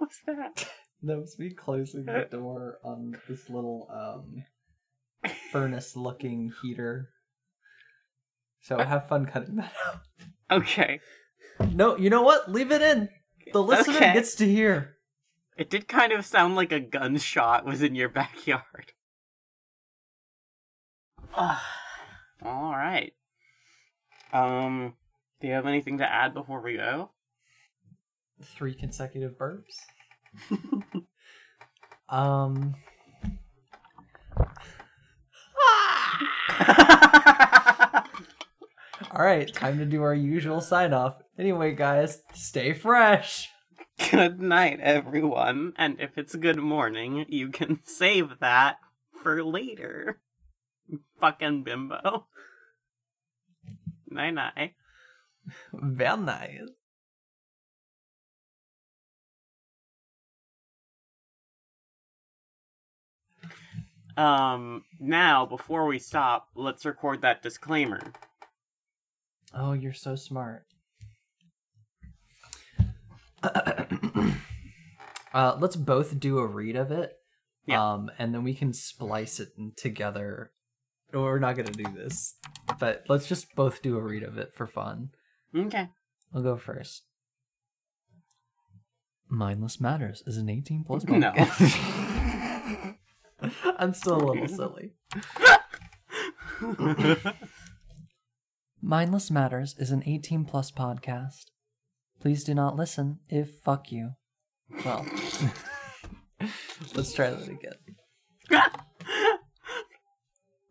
[0.00, 0.68] was that?
[1.02, 4.44] That was me closing the door on this little um
[5.52, 7.10] furnace-looking heater.
[8.62, 10.00] So have fun cutting that out.
[10.50, 11.00] Okay.
[11.72, 12.50] No, you know what?
[12.50, 13.08] Leave it in.
[13.52, 14.12] The listener Okay.
[14.12, 14.96] gets to hear.
[15.56, 18.92] It did kind of sound like a gunshot was in your backyard.
[21.34, 21.60] All
[22.42, 23.12] right.
[24.32, 24.94] Um,
[25.40, 27.10] do you have anything to add before we go?
[28.42, 29.76] Three consecutive burps.
[32.08, 32.74] um.
[39.12, 41.22] All right, time to do our usual sign off.
[41.38, 43.48] Anyway, guys, stay fresh.
[44.10, 45.74] good night, everyone.
[45.76, 48.78] And if it's good morning, you can save that
[49.22, 50.20] for later.
[51.20, 52.26] Fucking bimbo.
[54.10, 54.72] Night night.
[55.72, 56.60] Very nice.
[64.16, 68.00] Um, now, before we stop, let's record that disclaimer.
[69.54, 70.64] Oh, you're so smart.
[73.42, 73.84] uh,
[75.60, 77.12] let's both do a read of it.
[77.66, 77.94] Yeah.
[77.94, 80.52] Um, and then we can splice it together.
[81.12, 82.34] We're not gonna do this,
[82.78, 85.10] but let's just both do a read of it for fun.
[85.54, 85.88] Okay.
[86.34, 87.04] I'll go first.
[89.28, 91.32] Mindless Matters is an 18 plus No.
[93.78, 94.94] I'm still a little silly.
[98.88, 101.46] Mindless Matters is an 18 plus podcast.
[102.20, 104.10] Please do not listen if fuck you.
[104.84, 105.04] Well,
[106.94, 107.72] let's try that again.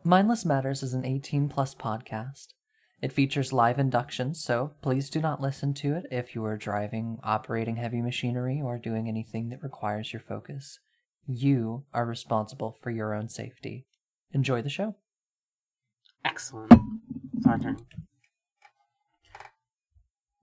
[0.06, 2.54] Mindless Matters is an 18 plus podcast.
[3.02, 7.20] It features live inductions, so please do not listen to it if you are driving,
[7.22, 10.80] operating heavy machinery, or doing anything that requires your focus.
[11.28, 13.88] You are responsible for your own safety.
[14.32, 14.96] Enjoy the show.
[16.24, 16.72] Excellent.
[17.36, 17.76] It's our turn.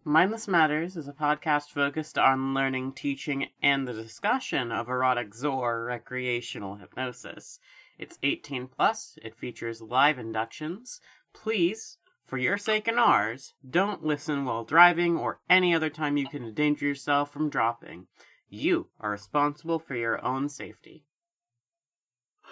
[0.04, 5.84] Mindless Matters is a podcast focused on learning, teaching, and the discussion of erotic Zor
[5.84, 7.60] recreational hypnosis.
[7.98, 9.16] It's 18 plus.
[9.22, 11.00] It features live inductions.
[11.32, 16.26] Please, for your sake and ours, don't listen while driving or any other time you
[16.26, 18.08] can endanger yourself from dropping.
[18.48, 21.04] You are responsible for your own safety.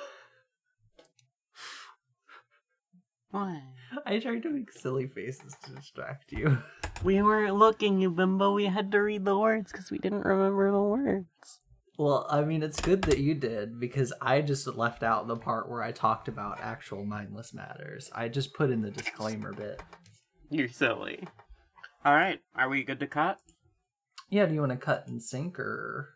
[3.32, 3.60] What?
[4.06, 6.58] I tried to make silly faces to distract you.
[7.02, 8.52] We weren't looking, you bimbo.
[8.52, 11.60] We had to read the words because we didn't remember the words.
[11.98, 15.68] Well, I mean, it's good that you did because I just left out the part
[15.68, 18.10] where I talked about actual mindless matters.
[18.14, 19.82] I just put in the disclaimer bit.
[20.50, 21.26] You're silly.
[22.04, 23.38] All right, are we good to cut?
[24.30, 26.14] Yeah, do you want to cut and sync or?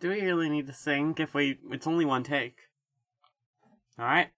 [0.00, 1.58] Do we really need to sync if we?
[1.70, 2.58] It's only one take.
[3.98, 4.28] All right,